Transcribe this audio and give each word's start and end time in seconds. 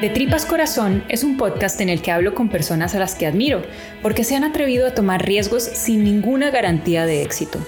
De 0.00 0.08
Tripas 0.08 0.46
Corazón 0.46 1.04
es 1.10 1.24
un 1.24 1.36
podcast 1.36 1.78
en 1.82 1.90
el 1.90 2.00
que 2.00 2.10
hablo 2.10 2.34
con 2.34 2.48
personas 2.48 2.94
a 2.94 2.98
las 2.98 3.14
que 3.14 3.26
admiro, 3.26 3.60
porque 4.00 4.24
se 4.24 4.34
han 4.34 4.44
atrevido 4.44 4.86
a 4.86 4.94
tomar 4.94 5.26
riesgos 5.26 5.62
sin 5.62 6.04
ninguna 6.04 6.50
garantía 6.50 7.04
de 7.04 7.22
éxito. 7.22 7.58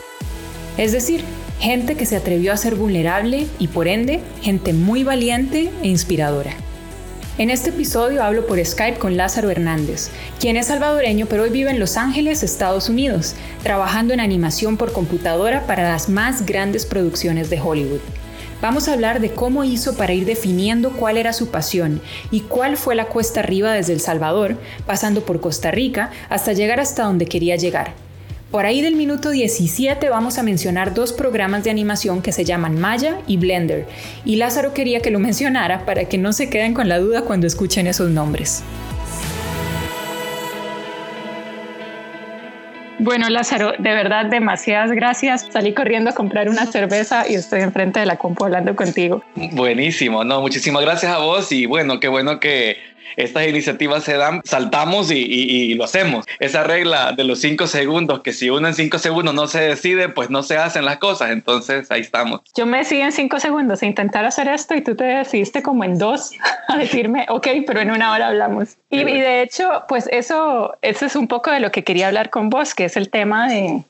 Es 0.78 0.92
decir, 0.92 1.22
gente 1.60 1.94
que 1.94 2.06
se 2.06 2.16
atrevió 2.16 2.54
a 2.54 2.56
ser 2.56 2.74
vulnerable 2.74 3.48
y 3.58 3.68
por 3.68 3.86
ende, 3.86 4.20
gente 4.40 4.72
muy 4.72 5.04
valiente 5.04 5.70
e 5.82 5.88
inspiradora. 5.88 6.52
En 7.36 7.50
este 7.50 7.68
episodio 7.68 8.22
hablo 8.22 8.46
por 8.46 8.64
Skype 8.64 8.98
con 8.98 9.18
Lázaro 9.18 9.50
Hernández, 9.50 10.08
quien 10.40 10.56
es 10.56 10.68
salvadoreño 10.68 11.26
pero 11.26 11.42
hoy 11.42 11.50
vive 11.50 11.70
en 11.70 11.80
Los 11.80 11.98
Ángeles, 11.98 12.42
Estados 12.42 12.88
Unidos, 12.88 13.34
trabajando 13.62 14.14
en 14.14 14.20
animación 14.20 14.78
por 14.78 14.92
computadora 14.92 15.66
para 15.66 15.82
las 15.82 16.08
más 16.08 16.46
grandes 16.46 16.86
producciones 16.86 17.50
de 17.50 17.60
Hollywood. 17.60 18.00
Vamos 18.62 18.86
a 18.86 18.92
hablar 18.92 19.18
de 19.18 19.32
cómo 19.32 19.64
hizo 19.64 19.96
para 19.96 20.12
ir 20.12 20.24
definiendo 20.24 20.92
cuál 20.92 21.16
era 21.16 21.32
su 21.32 21.48
pasión 21.50 22.00
y 22.30 22.42
cuál 22.42 22.76
fue 22.76 22.94
la 22.94 23.06
cuesta 23.06 23.40
arriba 23.40 23.72
desde 23.72 23.92
El 23.92 23.98
Salvador, 23.98 24.56
pasando 24.86 25.24
por 25.24 25.40
Costa 25.40 25.72
Rica, 25.72 26.12
hasta 26.28 26.52
llegar 26.52 26.78
hasta 26.78 27.02
donde 27.02 27.26
quería 27.26 27.56
llegar. 27.56 27.92
Por 28.52 28.64
ahí 28.64 28.80
del 28.80 28.94
minuto 28.94 29.30
17 29.30 30.08
vamos 30.10 30.38
a 30.38 30.44
mencionar 30.44 30.94
dos 30.94 31.12
programas 31.12 31.64
de 31.64 31.70
animación 31.70 32.22
que 32.22 32.30
se 32.30 32.44
llaman 32.44 32.78
Maya 32.78 33.18
y 33.26 33.36
Blender, 33.36 33.88
y 34.24 34.36
Lázaro 34.36 34.72
quería 34.72 35.00
que 35.00 35.10
lo 35.10 35.18
mencionara 35.18 35.84
para 35.84 36.04
que 36.04 36.16
no 36.16 36.32
se 36.32 36.48
queden 36.48 36.72
con 36.72 36.88
la 36.88 37.00
duda 37.00 37.22
cuando 37.22 37.48
escuchen 37.48 37.88
esos 37.88 38.10
nombres. 38.10 38.62
Bueno, 43.02 43.28
Lázaro, 43.28 43.72
de 43.72 43.92
verdad, 43.92 44.26
demasiadas 44.26 44.92
gracias. 44.92 45.48
Salí 45.50 45.74
corriendo 45.74 46.10
a 46.10 46.12
comprar 46.12 46.48
una 46.48 46.66
cerveza 46.66 47.28
y 47.28 47.34
estoy 47.34 47.62
enfrente 47.62 47.98
de 47.98 48.06
la 48.06 48.16
compu 48.16 48.44
hablando 48.44 48.76
contigo. 48.76 49.24
Buenísimo, 49.34 50.22
no, 50.22 50.40
muchísimas 50.40 50.82
gracias 50.82 51.12
a 51.12 51.18
vos 51.18 51.50
y 51.50 51.66
bueno, 51.66 51.98
qué 51.98 52.06
bueno 52.06 52.38
que 52.38 52.76
estas 53.16 53.46
iniciativas 53.46 54.04
se 54.04 54.16
dan, 54.16 54.42
saltamos 54.44 55.10
y, 55.10 55.74
lo 55.74 55.84
hacemos. 55.84 56.24
Esa 56.38 56.64
regla 56.64 57.12
de 57.12 57.24
los 57.24 57.40
cinco 57.40 57.66
segundos, 57.66 58.20
que 58.20 58.32
si 58.32 58.50
uno 58.50 58.68
en 58.68 58.74
cinco 58.74 58.98
segundos 58.98 59.34
no 59.34 59.46
se 59.46 59.60
decide, 59.60 60.08
pues 60.08 60.30
no 60.30 60.42
se 60.42 60.56
hacen 60.56 60.84
las 60.84 60.98
cosas. 60.98 61.30
Entonces 61.30 61.90
ahí 61.90 62.00
estamos. 62.00 62.40
Yo 62.54 62.66
me 62.66 62.78
decidí 62.78 63.00
en 63.00 63.12
cinco 63.12 63.40
segundos 63.40 63.82
a 63.82 63.86
intentar 63.86 64.24
hacer 64.24 64.48
esto 64.48 64.74
y 64.74 64.82
tú 64.82 64.94
te 64.96 65.04
decidiste 65.04 65.62
como 65.62 65.84
en 65.84 65.98
dos 65.98 66.32
a 66.68 66.76
decirme, 66.76 67.26
ok, 67.28 67.48
pero 67.66 67.80
en 67.80 67.90
una 67.90 68.12
hora 68.12 68.28
hablamos. 68.28 68.76
Y, 68.90 69.04
de 69.04 69.42
hecho, 69.42 69.84
pues 69.88 70.08
eso, 70.12 70.76
eso 70.82 71.06
es 71.06 71.16
un 71.16 71.28
poco 71.28 71.50
de 71.50 71.60
lo 71.60 71.70
que 71.70 71.84
quería 71.84 72.08
hablar 72.08 72.30
con 72.30 72.50
vos, 72.50 72.74
que 72.74 72.84
es 72.84 72.96
el 72.96 73.08
tema 73.08 73.48
de, 73.48 73.84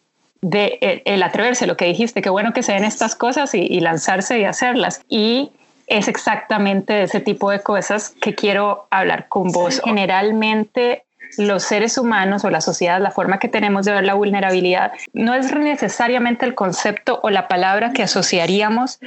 el, 1.04 1.22
atreverse, 1.22 1.66
lo 1.66 1.76
que 1.76 1.86
dijiste, 1.86 2.22
qué 2.22 2.30
bueno 2.30 2.52
que 2.52 2.62
se 2.62 2.72
den 2.72 2.84
estas 2.84 3.14
cosas 3.14 3.54
y, 3.54 3.60
y 3.60 3.80
lanzarse 3.80 4.38
y 4.38 4.44
hacerlas. 4.44 5.02
Y 5.08 5.50
es 5.92 6.08
exactamente 6.08 7.02
ese 7.02 7.20
tipo 7.20 7.50
de 7.50 7.60
cosas 7.60 8.14
que 8.20 8.34
quiero 8.34 8.86
hablar 8.90 9.28
con 9.28 9.52
vos. 9.52 9.82
Generalmente 9.84 11.04
los 11.36 11.62
seres 11.62 11.98
humanos 11.98 12.44
o 12.44 12.50
la 12.50 12.60
sociedad, 12.60 13.00
la 13.00 13.10
forma 13.10 13.38
que 13.38 13.48
tenemos 13.48 13.84
de 13.84 13.92
ver 13.92 14.04
la 14.04 14.14
vulnerabilidad, 14.14 14.92
no 15.12 15.34
es 15.34 15.54
necesariamente 15.54 16.46
el 16.46 16.54
concepto 16.54 17.20
o 17.22 17.30
la 17.30 17.46
palabra 17.46 17.92
que 17.92 18.02
asociaríamos 18.02 19.00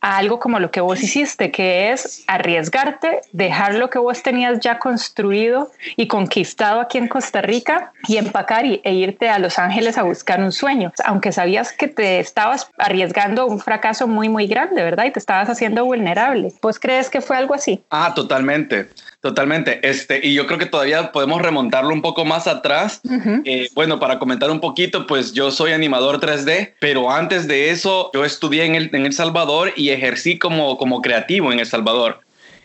a 0.00 0.16
algo 0.16 0.38
como 0.40 0.58
lo 0.58 0.70
que 0.70 0.80
vos 0.80 1.02
hiciste, 1.02 1.50
que 1.50 1.92
es 1.92 2.24
arriesgarte, 2.26 3.20
dejar 3.32 3.74
lo 3.74 3.90
que 3.90 3.98
vos 3.98 4.22
tenías 4.22 4.60
ya 4.60 4.78
construido 4.78 5.70
y 5.96 6.06
conquistado 6.06 6.80
aquí 6.80 6.98
en 6.98 7.08
Costa 7.08 7.42
Rica 7.42 7.92
y 8.08 8.16
empacar 8.16 8.64
y, 8.66 8.80
e 8.84 8.94
irte 8.94 9.28
a 9.28 9.38
Los 9.38 9.58
Ángeles 9.58 9.98
a 9.98 10.02
buscar 10.02 10.40
un 10.40 10.52
sueño, 10.52 10.92
aunque 11.04 11.32
sabías 11.32 11.72
que 11.72 11.88
te 11.88 12.20
estabas 12.20 12.70
arriesgando 12.78 13.46
un 13.46 13.60
fracaso 13.60 14.06
muy, 14.06 14.28
muy 14.28 14.46
grande, 14.46 14.82
¿verdad? 14.82 15.04
Y 15.04 15.10
te 15.10 15.18
estabas 15.18 15.48
haciendo 15.50 15.84
vulnerable. 15.84 16.52
¿Vos 16.62 16.78
crees 16.78 17.10
que 17.10 17.20
fue 17.20 17.36
algo 17.36 17.54
así? 17.54 17.82
Ah, 17.90 18.12
totalmente. 18.14 18.88
Totalmente. 19.20 19.86
Este, 19.88 20.26
y 20.26 20.32
yo 20.32 20.46
creo 20.46 20.58
que 20.58 20.66
todavía 20.66 21.12
podemos 21.12 21.42
remontarlo 21.42 21.92
un 21.92 22.00
poco 22.00 22.24
más 22.24 22.46
atrás. 22.46 23.02
Eh, 23.44 23.68
bueno, 23.74 24.00
para 24.00 24.18
comentar 24.18 24.50
un 24.50 24.60
poquito, 24.60 25.06
pues 25.06 25.34
yo 25.34 25.50
soy 25.50 25.72
animador 25.72 26.20
3D, 26.20 26.74
pero 26.80 27.10
antes 27.10 27.46
de 27.46 27.70
eso 27.70 28.10
yo 28.14 28.24
estudié 28.24 28.64
en 28.64 28.74
El, 28.74 28.90
en 28.94 29.04
el 29.04 29.12
Salvador 29.12 29.74
y 29.76 29.90
ejercí 29.90 30.38
como, 30.38 30.78
como 30.78 31.02
creativo 31.02 31.52
en 31.52 31.58
El 31.58 31.66
Salvador. 31.66 32.20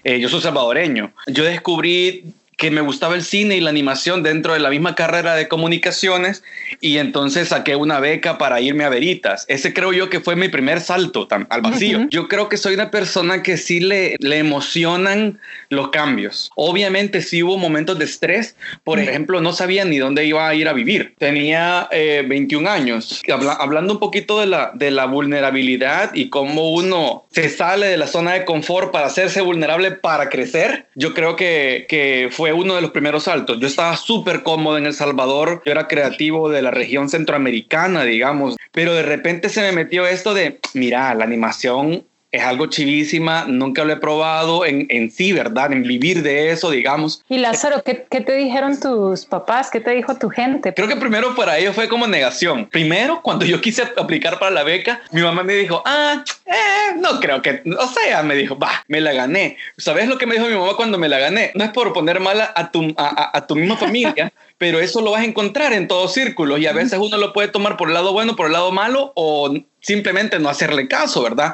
Eh, 0.05 0.19
yo 0.19 0.29
soy 0.29 0.39
salvadoreño. 0.39 1.11
Yo 1.27 1.43
descubrí 1.43 2.35
que 2.57 2.71
me 2.71 2.81
gustaba 2.81 3.15
el 3.15 3.23
cine 3.23 3.57
y 3.57 3.61
la 3.61 3.69
animación 3.69 4.23
dentro 4.23 4.53
de 4.53 4.59
la 4.59 4.69
misma 4.69 4.95
carrera 4.95 5.35
de 5.35 5.47
comunicaciones 5.47 6.43
y 6.81 6.97
entonces 6.97 7.49
saqué 7.49 7.75
una 7.75 7.99
beca 7.99 8.37
para 8.37 8.61
irme 8.61 8.83
a 8.83 8.89
Veritas. 8.89 9.45
Ese 9.47 9.73
creo 9.73 9.93
yo 9.93 10.09
que 10.09 10.19
fue 10.19 10.35
mi 10.35 10.49
primer 10.49 10.81
salto 10.81 11.27
al 11.49 11.61
vacío. 11.61 12.07
Yo 12.09 12.27
creo 12.27 12.49
que 12.49 12.57
soy 12.57 12.75
una 12.75 12.91
persona 12.91 13.43
que 13.43 13.57
sí 13.57 13.79
le, 13.79 14.15
le 14.19 14.37
emocionan 14.37 15.39
los 15.69 15.89
cambios. 15.89 16.49
Obviamente 16.55 17.21
sí 17.21 17.43
hubo 17.43 17.57
momentos 17.57 17.97
de 17.99 18.05
estrés. 18.05 18.55
Por 18.83 18.99
ejemplo, 18.99 19.41
no 19.41 19.53
sabía 19.53 19.85
ni 19.85 19.97
dónde 19.97 20.25
iba 20.25 20.47
a 20.47 20.55
ir 20.55 20.67
a 20.67 20.73
vivir. 20.73 21.15
Tenía 21.17 21.89
21 21.91 22.67
eh, 22.67 22.71
años. 22.71 23.21
hablando 23.59 23.93
un 23.93 23.99
poquito 23.99 24.39
de 24.39 24.47
la, 24.47 24.71
de 24.73 24.91
la 24.91 25.05
vulnerabilidad 25.05 26.13
y 26.13 26.29
cómo 26.29 26.71
uno 26.71 27.25
se 27.31 27.49
sale 27.49 27.87
de 27.87 27.97
la 27.97 28.07
zona 28.07 28.33
de 28.33 28.45
confort 28.45 28.91
para 28.91 29.07
hacerse 29.07 29.41
vulnerable 29.41 29.91
para 29.91 30.29
crecer, 30.29 30.87
yo 30.95 31.13
creo 31.13 31.35
que, 31.35 31.85
que 31.89 32.29
fue 32.31 32.44
fue 32.45 32.53
uno 32.53 32.75
de 32.75 32.81
los 32.83 32.91
primeros 32.91 33.23
saltos. 33.23 33.59
Yo 33.59 33.65
estaba 33.65 33.97
súper 33.97 34.43
cómodo 34.43 34.77
en 34.77 34.85
El 34.85 34.93
Salvador, 34.93 35.63
yo 35.65 35.71
era 35.71 35.87
creativo 35.87 36.47
de 36.47 36.61
la 36.61 36.69
región 36.69 37.09
centroamericana, 37.09 38.03
digamos, 38.03 38.55
pero 38.71 38.93
de 38.93 39.01
repente 39.01 39.49
se 39.49 39.61
me 39.61 39.71
metió 39.71 40.05
esto 40.05 40.35
de, 40.35 40.59
mira, 40.75 41.15
la 41.15 41.23
animación 41.23 42.05
es 42.35 42.43
algo 42.43 42.67
chivísima, 42.67 43.45
nunca 43.47 43.83
lo 43.83 43.93
he 43.93 43.97
probado 43.97 44.65
en, 44.65 44.85
en, 44.89 45.09
sí, 45.09 45.31
¿verdad? 45.33 45.71
En 45.71 45.83
vivir 45.83 46.21
de 46.21 46.51
eso, 46.51 46.71
digamos. 46.71 47.23
Y 47.29 47.37
Lázaro, 47.37 47.81
¿qué, 47.83 48.05
¿qué, 48.09 48.21
te 48.21 48.35
dijeron 48.35 48.79
tus 48.79 49.25
papás? 49.25 49.69
¿Qué 49.71 49.79
te 49.79 49.91
dijo 49.91 50.15
tu 50.15 50.29
gente? 50.29 50.73
Creo 50.73 50.87
que 50.87 50.95
primero 50.95 51.35
para 51.35 51.57
ellos 51.57 51.75
fue 51.75 51.87
como 51.87 52.07
negación. 52.07 52.67
Primero, 52.67 53.21
cuando 53.21 53.45
yo 53.45 53.61
quise 53.61 53.83
aplicar 53.97 54.39
para 54.39 54.51
la 54.51 54.63
beca, 54.63 55.01
mi 55.11 55.21
mamá 55.21 55.43
me 55.43 55.53
dijo, 55.53 55.81
ah, 55.85 56.23
eh, 56.45 56.95
no 56.99 57.19
creo 57.19 57.41
que, 57.41 57.63
o 57.77 57.87
sea, 57.87 58.23
me 58.23 58.35
dijo, 58.35 58.57
va, 58.57 58.83
me 58.87 59.01
la 59.01 59.13
gané. 59.13 59.57
¿Sabes 59.77 60.07
lo 60.07 60.17
que 60.17 60.25
me 60.25 60.35
dijo 60.35 60.47
mi 60.47 60.55
mamá 60.55 60.75
cuando 60.75 60.97
me 60.97 61.09
la 61.09 61.19
gané? 61.19 61.51
No 61.55 61.63
es 61.63 61.71
por 61.71 61.93
poner 61.93 62.19
mal 62.19 62.41
a 62.41 62.71
tu, 62.71 62.93
a, 62.97 63.37
a 63.37 63.47
tu 63.47 63.55
misma 63.55 63.77
familia, 63.77 64.31
pero 64.57 64.79
eso 64.79 65.01
lo 65.01 65.11
vas 65.11 65.21
a 65.21 65.25
encontrar 65.25 65.73
en 65.73 65.87
todos 65.87 66.13
círculos 66.13 66.59
y 66.59 66.67
a 66.67 66.73
veces 66.73 66.99
uno 66.99 67.17
lo 67.17 67.33
puede 67.33 67.47
tomar 67.47 67.77
por 67.77 67.87
el 67.89 67.93
lado 67.93 68.13
bueno, 68.13 68.35
por 68.35 68.47
el 68.47 68.53
lado 68.53 68.71
malo 68.71 69.11
o 69.15 69.53
simplemente 69.85 70.39
no 70.39 70.49
hacerle 70.49 70.87
caso, 70.87 71.21
¿verdad? 71.21 71.53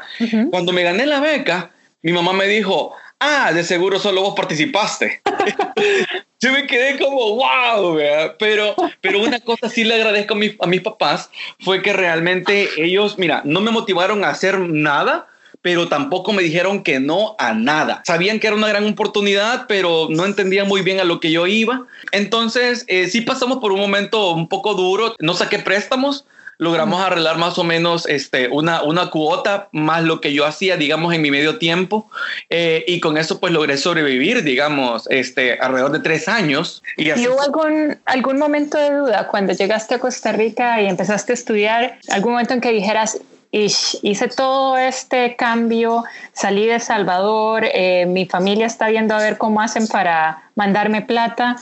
Cuando 0.52 0.72
me 0.72 0.84
gané 0.84 1.06
la 1.06 1.20
beca, 1.20 1.72
mi 2.02 2.14
mamá 2.14 2.32
me 2.32 2.48
dijo, 2.48 2.96
ah, 3.20 3.52
de 3.52 3.62
seguro 3.66 4.00
solo 4.00 4.22
vos 4.22 4.36
participaste. 4.36 5.22
Yo 6.40 6.54
me 6.54 6.66
quedé 6.66 6.98
como, 6.98 7.36
wow, 7.36 8.00
pero, 8.40 8.74
pero 9.02 9.22
una 9.22 9.42
cosa 9.42 9.68
sí 9.68 9.84
le 9.84 9.96
agradezco 9.96 10.34
a 10.34 10.38
mis, 10.38 10.54
a 10.62 10.66
mis 10.66 10.80
papás 10.80 11.30
fue 11.60 11.82
que 11.82 11.92
realmente 11.92 12.70
ellos, 12.78 13.18
mira, 13.20 13.42
no 13.44 13.60
me 13.60 13.70
motivaron 13.70 14.24
a 14.24 14.30
hacer 14.30 14.60
nada, 14.60 15.28
pero 15.62 15.90
tampoco 15.90 16.32
me 16.32 16.42
dijeron 16.42 16.84
que 16.84 17.02
no 17.02 17.36
a 17.38 17.54
nada. 17.54 18.02
Sabían 18.06 18.40
que 18.40 18.48
era 18.48 18.56
una 18.56 18.70
gran 18.70 18.88
oportunidad, 18.88 19.66
pero 19.68 20.08
no 20.10 20.26
entendían 20.26 20.70
muy 20.70 20.82
bien 20.84 21.02
a 21.02 21.04
lo 21.04 21.20
que 21.20 21.32
yo 21.32 21.48
iba. 21.48 21.86
Entonces, 22.14 22.86
eh, 22.88 23.08
sí 23.08 23.22
pasamos 23.22 23.58
por 23.60 23.74
un 23.74 23.82
momento 23.82 24.32
un 24.32 24.48
poco 24.48 24.74
duro. 24.74 25.16
No 25.20 25.34
saqué 25.34 25.60
préstamos, 25.60 26.26
logramos 26.62 27.02
arreglar 27.02 27.40
más 27.40 27.58
o 27.58 27.64
menos 27.64 28.06
este, 28.06 28.48
una, 28.48 28.84
una 28.84 29.10
cuota 29.10 29.68
más 29.72 30.04
lo 30.04 30.22
que 30.22 30.32
yo 30.32 30.46
hacía, 30.46 30.78
digamos, 30.78 31.12
en 31.12 31.24
mi 31.24 31.32
medio 31.32 31.58
tiempo. 31.58 32.12
Eh, 32.52 32.86
y 32.88 33.00
con 33.00 33.18
eso 33.18 33.40
pues 33.40 33.52
logré 33.52 33.78
sobrevivir, 33.78 34.44
digamos, 34.44 35.08
este, 35.10 35.58
alrededor 35.58 35.92
de 35.92 36.02
tres 36.02 36.28
años. 36.28 36.84
¿Y, 36.98 37.12
hubo 37.28 37.42
algún, 37.42 37.98
algún 38.06 38.38
momento 38.38 38.78
de 38.78 38.92
duda 38.92 39.28
cuando 39.28 39.54
llegaste 39.54 39.96
a 39.96 40.00
Costa 40.00 40.34
Rica 40.34 40.80
y 40.80 40.86
empezaste 40.86 41.34
a 41.34 41.36
estudiar? 41.36 41.98
¿Algún 42.10 42.34
momento 42.34 42.54
en 42.54 42.62
que 42.62 42.72
dijeras, 42.72 43.18
hice 43.52 44.28
todo 44.28 44.78
este 44.78 45.36
cambio, 45.36 46.04
salí 46.34 46.68
de 46.68 46.80
Salvador, 46.80 47.64
eh, 47.74 48.06
mi 48.06 48.28
familia 48.28 48.68
está 48.68 48.88
viendo 48.90 49.16
a 49.16 49.18
ver 49.18 49.40
cómo 49.40 49.62
hacen 49.62 49.88
para 49.88 50.44
mandarme 50.54 51.02
plata 51.02 51.56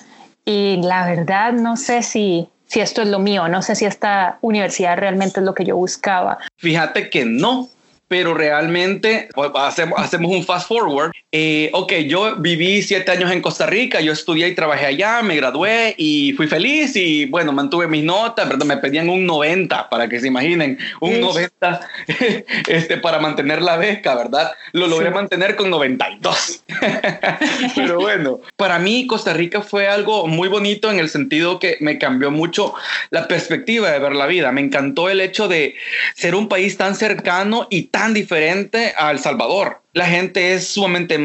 y 0.43 0.81
la 0.83 1.05
verdad 1.05 1.53
no 1.53 1.77
sé 1.77 2.03
si, 2.03 2.49
si 2.69 2.79
esto 2.81 3.01
es 3.01 3.07
lo 3.07 3.19
mío, 3.19 3.47
no 3.47 3.61
sé 3.63 3.75
si 3.75 3.85
esta 3.85 4.37
universidad 4.41 4.95
realmente 4.97 5.39
es 5.39 5.45
lo 5.45 5.55
que 5.55 5.65
yo 5.65 5.75
buscaba. 5.75 6.37
Fíjate 6.57 7.09
que 7.09 7.25
no, 7.25 7.67
pero 8.09 8.33
realmente 8.33 9.29
hacemos, 9.55 9.99
hacemos 9.99 10.31
un 10.31 10.43
fast 10.43 10.67
forward. 10.67 11.11
Eh, 11.31 11.69
ok, 11.73 11.93
yo 12.07 12.35
viví 12.37 12.81
siete 12.81 13.11
años 13.11 13.31
en 13.31 13.39
Costa 13.39 13.67
Rica, 13.67 14.01
yo 14.01 14.11
estudié 14.11 14.47
y 14.47 14.55
trabajé 14.55 14.87
allá, 14.87 15.21
me 15.21 15.35
gradué 15.35 15.93
y 15.95 16.33
fui 16.33 16.47
feliz 16.47 16.95
y 16.95 17.25
bueno, 17.25 17.53
mantuve 17.53 17.87
mis 17.87 18.03
notas, 18.03 18.47
pero 18.49 18.65
me 18.65 18.77
pedían 18.77 19.09
un 19.09 19.27
90 19.27 19.89
para 19.89 20.09
que 20.09 20.19
se 20.19 20.27
imaginen, 20.27 20.79
un 20.99 21.21
90 21.21 21.87
este, 22.67 22.97
para 22.97 23.19
mantener 23.19 23.61
la 23.61 23.77
beca, 23.77 24.15
¿verdad? 24.15 24.53
Lo 24.73 24.87
logré 24.87 25.11
mantener 25.11 25.55
con 25.55 25.69
92. 25.69 26.63
pero 27.75 27.95
bueno, 27.99 28.41
para 28.55 28.79
mí 28.79 29.05
Costa 29.05 29.33
Rica 29.33 29.61
fue 29.61 29.87
algo 29.87 30.25
muy 30.25 30.47
bonito 30.47 30.91
en 30.91 30.97
el 30.97 31.09
sentido 31.09 31.59
que 31.59 31.77
me 31.79 31.99
cambió 31.99 32.31
mucho 32.31 32.73
la 33.11 33.27
perspectiva 33.27 33.91
de 33.91 33.99
ver 33.99 34.13
la 34.13 34.25
vida. 34.25 34.51
Me 34.51 34.61
encantó 34.61 35.09
el 35.09 35.21
hecho 35.21 35.47
de 35.47 35.75
ser 36.15 36.33
un 36.33 36.49
país 36.49 36.75
tan 36.75 36.95
cercano 36.95 37.67
y 37.69 37.83
tan 37.83 37.98
tan 37.99 38.13
diferente 38.13 38.93
a 38.97 39.11
El 39.11 39.19
Salvador. 39.19 39.81
La 39.91 40.05
gente 40.05 40.53
es 40.53 40.69
sumamente 40.69 41.19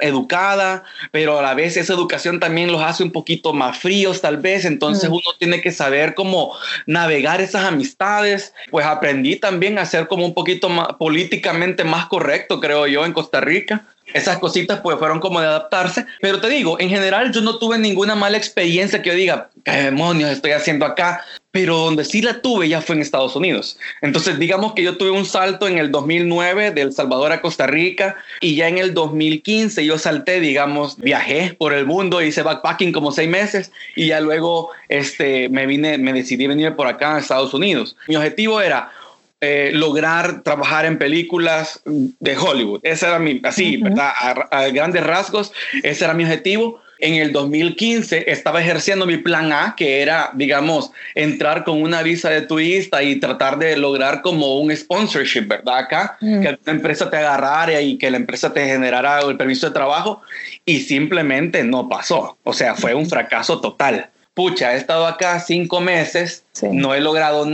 educada, 0.00 0.82
pero 1.12 1.38
a 1.38 1.42
la 1.42 1.54
vez 1.54 1.76
esa 1.76 1.92
educación 1.92 2.40
también 2.40 2.72
los 2.72 2.82
hace 2.82 3.04
un 3.04 3.12
poquito 3.12 3.52
más 3.52 3.78
fríos 3.78 4.20
tal 4.20 4.38
vez, 4.38 4.64
entonces 4.64 5.08
mm. 5.08 5.12
uno 5.12 5.30
tiene 5.38 5.60
que 5.60 5.70
saber 5.70 6.14
cómo 6.14 6.56
navegar 6.86 7.40
esas 7.40 7.64
amistades. 7.66 8.52
Pues 8.72 8.84
aprendí 8.84 9.36
también 9.36 9.78
a 9.78 9.86
ser 9.86 10.08
como 10.08 10.26
un 10.26 10.34
poquito 10.34 10.68
más 10.68 10.88
políticamente 10.98 11.84
más 11.84 12.06
correcto, 12.06 12.58
creo 12.58 12.88
yo, 12.88 13.06
en 13.06 13.12
Costa 13.12 13.40
Rica 13.40 13.84
esas 14.14 14.38
cositas 14.38 14.80
pues 14.80 14.98
fueron 14.98 15.20
como 15.20 15.38
de 15.38 15.46
adaptarse, 15.46 16.06
pero 16.22 16.40
te 16.40 16.48
digo, 16.48 16.80
en 16.80 16.88
general 16.88 17.30
yo 17.30 17.42
no 17.42 17.58
tuve 17.58 17.76
ninguna 17.76 18.14
mala 18.14 18.38
experiencia 18.38 19.02
que 19.02 19.10
yo 19.10 19.14
diga, 19.14 19.50
¿qué 19.64 19.72
demonios 19.72 20.30
estoy 20.30 20.52
haciendo 20.52 20.86
acá? 20.86 21.22
Pero 21.58 21.76
donde 21.76 22.04
sí 22.04 22.22
la 22.22 22.40
tuve 22.40 22.68
ya 22.68 22.80
fue 22.80 22.94
en 22.94 23.02
Estados 23.02 23.34
Unidos. 23.34 23.80
Entonces 24.00 24.38
digamos 24.38 24.74
que 24.74 24.84
yo 24.84 24.96
tuve 24.96 25.10
un 25.10 25.26
salto 25.26 25.66
en 25.66 25.76
el 25.76 25.90
2009 25.90 26.70
de 26.70 26.82
El 26.82 26.92
Salvador 26.92 27.32
a 27.32 27.40
Costa 27.40 27.66
Rica 27.66 28.14
y 28.40 28.54
ya 28.54 28.68
en 28.68 28.78
el 28.78 28.94
2015 28.94 29.84
yo 29.84 29.98
salté, 29.98 30.38
digamos, 30.38 30.96
viajé 30.98 31.56
por 31.58 31.72
el 31.72 31.84
mundo, 31.84 32.22
hice 32.22 32.42
backpacking 32.42 32.92
como 32.92 33.10
seis 33.10 33.28
meses 33.28 33.72
y 33.96 34.06
ya 34.06 34.20
luego 34.20 34.70
este, 34.88 35.48
me 35.48 35.66
vine, 35.66 35.98
me 35.98 36.12
decidí 36.12 36.46
venir 36.46 36.76
por 36.76 36.86
acá 36.86 37.16
a 37.16 37.18
Estados 37.18 37.52
Unidos. 37.52 37.96
Mi 38.06 38.14
objetivo 38.14 38.60
era 38.60 38.92
eh, 39.40 39.72
lograr 39.74 40.42
trabajar 40.44 40.86
en 40.86 40.96
películas 40.96 41.82
de 41.84 42.36
Hollywood. 42.36 42.82
Ese 42.84 43.06
era 43.06 43.18
mi, 43.18 43.40
así, 43.42 43.78
¿verdad? 43.78 44.12
A, 44.50 44.68
grandes 44.68 45.04
rasgos, 45.04 45.52
ese 45.82 46.04
era 46.04 46.14
mi 46.14 46.22
objetivo. 46.22 46.80
En 46.98 47.14
el 47.14 47.32
2015 47.32 48.30
estaba 48.30 48.60
ejerciendo 48.60 49.06
mi 49.06 49.16
plan 49.16 49.52
A, 49.52 49.74
que 49.76 50.02
era, 50.02 50.30
digamos, 50.34 50.90
entrar 51.14 51.64
con 51.64 51.82
una 51.82 52.02
visa 52.02 52.30
de 52.30 52.42
turista 52.42 53.02
y 53.02 53.16
tratar 53.16 53.58
de 53.58 53.76
lograr 53.76 54.22
como 54.22 54.58
un 54.58 54.74
sponsorship, 54.74 55.46
¿verdad? 55.46 55.78
Acá, 55.78 56.16
mm. 56.20 56.40
que 56.40 56.58
la 56.64 56.72
empresa 56.72 57.10
te 57.10 57.16
agarrara 57.16 57.80
y 57.80 57.98
que 57.98 58.10
la 58.10 58.16
empresa 58.16 58.52
te 58.52 58.64
generara 58.66 59.20
el 59.20 59.36
permiso 59.36 59.68
de 59.68 59.74
trabajo 59.74 60.22
y 60.64 60.80
simplemente 60.80 61.62
no 61.64 61.88
pasó. 61.88 62.36
O 62.42 62.52
sea, 62.52 62.74
fue 62.74 62.94
un 62.94 63.08
fracaso 63.08 63.60
total 63.60 64.10
pucha, 64.38 64.74
he 64.74 64.76
estado 64.76 65.04
acá 65.04 65.40
cinco 65.40 65.80
meses, 65.80 66.44
no 66.62 66.94
he 66.94 67.00
logrado 67.00 67.44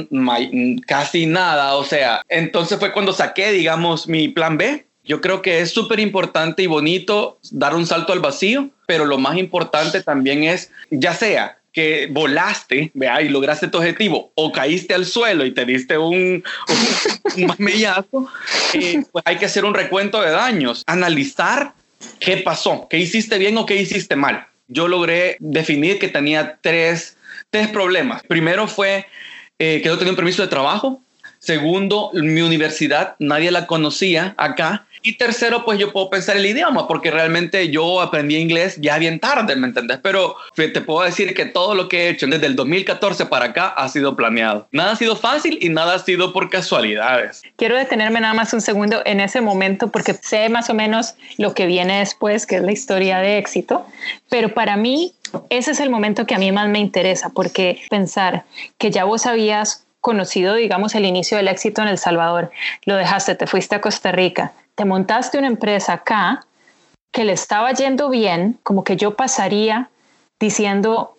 casi 0.86 1.24
nada, 1.24 1.76
o 1.76 1.84
sea, 1.84 2.20
entonces 2.28 2.78
fue 2.78 2.92
cuando 2.92 3.14
saqué, 3.14 3.52
digamos, 3.52 4.06
mi 4.06 4.28
plan 4.28 4.58
B. 4.58 4.86
Yo 5.04 5.20
creo 5.20 5.42
que 5.42 5.60
es 5.60 5.70
súper 5.70 6.00
importante 6.00 6.62
y 6.62 6.66
bonito 6.66 7.38
dar 7.50 7.74
un 7.74 7.86
salto 7.86 8.12
al 8.12 8.20
vacío, 8.20 8.70
pero 8.86 9.04
lo 9.04 9.18
más 9.18 9.36
importante 9.36 10.02
también 10.02 10.44
es, 10.44 10.70
ya 10.90 11.14
sea 11.14 11.58
que 11.72 12.08
volaste 12.10 12.92
vea, 12.94 13.20
y 13.20 13.28
lograste 13.28 13.66
tu 13.66 13.78
objetivo 13.78 14.30
o 14.36 14.52
caíste 14.52 14.94
al 14.94 15.06
suelo 15.06 15.44
y 15.44 15.52
te 15.52 15.64
diste 15.64 15.98
un, 15.98 16.44
un, 17.36 17.46
mamellazo, 17.46 18.28
eh, 18.74 19.02
pues 19.10 19.24
hay 19.26 19.36
que 19.36 19.46
hacer 19.46 19.64
un 19.64 19.74
recuento 19.74 20.20
de 20.20 20.30
daños, 20.30 20.84
analizar 20.86 21.74
qué 22.20 22.36
pasó, 22.38 22.86
qué 22.88 22.98
hiciste 22.98 23.38
bien 23.38 23.58
o 23.58 23.66
qué 23.66 23.76
hiciste 23.76 24.14
mal 24.14 24.46
yo 24.68 24.88
logré 24.88 25.36
definir 25.40 25.98
que 25.98 26.08
tenía 26.08 26.58
tres, 26.60 27.16
tres 27.50 27.68
problemas. 27.68 28.22
Primero 28.22 28.66
fue 28.66 29.06
eh, 29.58 29.80
que 29.82 29.88
no 29.88 29.98
tenía 29.98 30.12
un 30.12 30.16
permiso 30.16 30.42
de 30.42 30.48
trabajo. 30.48 31.02
Segundo, 31.38 32.10
mi 32.14 32.40
universidad, 32.40 33.16
nadie 33.18 33.50
la 33.50 33.66
conocía 33.66 34.34
acá. 34.38 34.86
Y 35.06 35.18
tercero, 35.18 35.66
pues 35.66 35.78
yo 35.78 35.92
puedo 35.92 36.08
pensar 36.08 36.38
el 36.38 36.46
idioma, 36.46 36.88
porque 36.88 37.10
realmente 37.10 37.68
yo 37.68 38.00
aprendí 38.00 38.36
inglés 38.36 38.78
ya 38.80 38.96
bien 38.96 39.20
tarde, 39.20 39.54
¿me 39.54 39.66
entendés? 39.66 39.98
Pero 40.02 40.36
te 40.56 40.80
puedo 40.80 41.04
decir 41.04 41.34
que 41.34 41.44
todo 41.44 41.74
lo 41.74 41.90
que 41.90 42.04
he 42.04 42.08
hecho 42.08 42.26
desde 42.26 42.46
el 42.46 42.56
2014 42.56 43.26
para 43.26 43.44
acá 43.44 43.68
ha 43.68 43.86
sido 43.90 44.16
planeado. 44.16 44.66
Nada 44.72 44.92
ha 44.92 44.96
sido 44.96 45.14
fácil 45.14 45.58
y 45.60 45.68
nada 45.68 45.96
ha 45.96 45.98
sido 45.98 46.32
por 46.32 46.48
casualidades. 46.48 47.42
Quiero 47.56 47.76
detenerme 47.76 48.18
nada 48.18 48.32
más 48.32 48.54
un 48.54 48.62
segundo 48.62 49.02
en 49.04 49.20
ese 49.20 49.42
momento, 49.42 49.88
porque 49.88 50.14
sé 50.14 50.48
más 50.48 50.70
o 50.70 50.74
menos 50.74 51.16
lo 51.36 51.52
que 51.52 51.66
viene 51.66 51.98
después, 51.98 52.46
que 52.46 52.56
es 52.56 52.62
la 52.62 52.72
historia 52.72 53.18
de 53.18 53.36
éxito, 53.36 53.86
pero 54.30 54.54
para 54.54 54.78
mí 54.78 55.12
ese 55.50 55.72
es 55.72 55.80
el 55.80 55.90
momento 55.90 56.24
que 56.24 56.34
a 56.34 56.38
mí 56.38 56.50
más 56.50 56.70
me 56.70 56.78
interesa, 56.78 57.28
porque 57.28 57.82
pensar 57.90 58.44
que 58.78 58.90
ya 58.90 59.04
vos 59.04 59.26
habías 59.26 59.84
conocido, 60.00 60.54
digamos, 60.54 60.94
el 60.94 61.04
inicio 61.04 61.36
del 61.36 61.48
éxito 61.48 61.82
en 61.82 61.88
El 61.88 61.98
Salvador, 61.98 62.50
lo 62.86 62.96
dejaste, 62.96 63.34
te 63.34 63.46
fuiste 63.46 63.74
a 63.74 63.80
Costa 63.82 64.10
Rica, 64.10 64.52
te 64.74 64.84
montaste 64.84 65.38
una 65.38 65.46
empresa 65.46 65.94
acá 65.94 66.44
que 67.12 67.24
le 67.24 67.32
estaba 67.32 67.72
yendo 67.72 68.10
bien, 68.10 68.58
como 68.64 68.82
que 68.82 68.96
yo 68.96 69.16
pasaría 69.16 69.88
diciendo, 70.40 71.16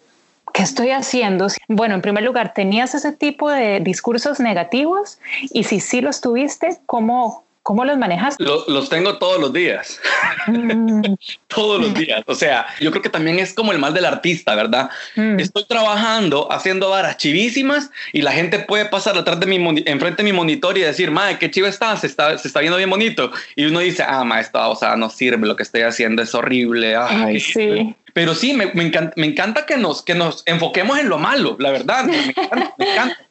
¿qué 0.54 0.62
estoy 0.62 0.92
haciendo? 0.92 1.48
Bueno, 1.69 1.96
en 1.96 2.02
primer 2.02 2.24
lugar, 2.24 2.54
¿tenías 2.54 2.96
ese 2.96 3.13
tipo 3.13 3.50
de 3.50 3.80
discursos 3.80 4.42
negativos? 4.42 5.19
Y 5.52 5.63
si 5.63 5.80
sí 5.80 6.02
los 6.02 6.19
tuviste, 6.19 6.80
¿cómo, 6.86 7.44
¿Cómo 7.65 7.83
los 7.83 7.97
manejas? 7.97 8.35
los 8.38 8.89
tengo 8.89 9.17
todos 9.17 9.41
los 9.41 9.51
días. 9.51 10.00
Mm. 10.45 11.15
todos 11.47 11.81
los 11.81 11.95
días. 11.95 12.21
O 12.27 12.35
sea, 12.35 12.67
yo 12.79 12.91
creo 12.91 13.01
que 13.01 13.09
también 13.09 13.39
es 13.39 13.56
como 13.56 13.71
el 13.71 13.79
mal 13.79 13.91
del 13.91 14.06
artista, 14.06 14.53
¿verdad? 14.53 14.91
Mm. 15.15 15.39
Estoy 15.39 15.65
trabajando, 15.65 16.47
haciendo 16.51 16.91
varas 16.91 17.17
chivísimas 17.17 17.89
y 18.13 18.21
la 18.21 18.33
gente 18.33 18.59
puede 18.59 18.85
pasar 18.85 19.17
atrás 19.17 19.39
de 19.39 19.47
mi, 19.47 19.56
enfrente 19.88 20.17
de 20.17 20.25
mi 20.25 20.31
monitor 20.31 20.77
y 20.77 20.81
decir, 20.81 21.09
madre, 21.09 21.39
qué 21.39 21.50
chivo 21.50 21.65
está, 21.65 21.97
se 21.97 22.06
está, 22.06 22.38
se 22.38 22.47
está 22.47 22.59
viendo 22.59 22.77
bien 22.77 22.91
bonito. 22.91 23.31
Y 23.56 23.65
uno 23.65 23.79
dice, 23.79 24.03
ah, 24.07 24.23
maestro, 24.23 24.69
o 24.69 24.75
sea, 24.75 24.95
no 24.95 25.09
sirve, 25.09 25.47
lo 25.47 25.56
que 25.56 25.63
estoy 25.63 25.81
haciendo 25.81 26.21
es 26.21 26.35
horrible. 26.35 26.95
Ay, 26.95 27.39
sí. 27.39 27.95
Pero 28.13 28.35
sí, 28.35 28.53
me, 28.53 28.65
encanta, 28.65 29.13
me 29.15 29.25
encanta 29.25 29.65
que, 29.65 29.77
nos, 29.77 30.03
que 30.03 30.13
nos 30.13 30.44
enfoquemos 30.45 31.00
en 31.00 31.09
lo 31.09 31.18
malo, 31.18 31.56
la 31.57 31.71
verdad. 31.71 32.06
Me 32.06 32.25
encanta, 32.27 32.75
me 32.77 32.85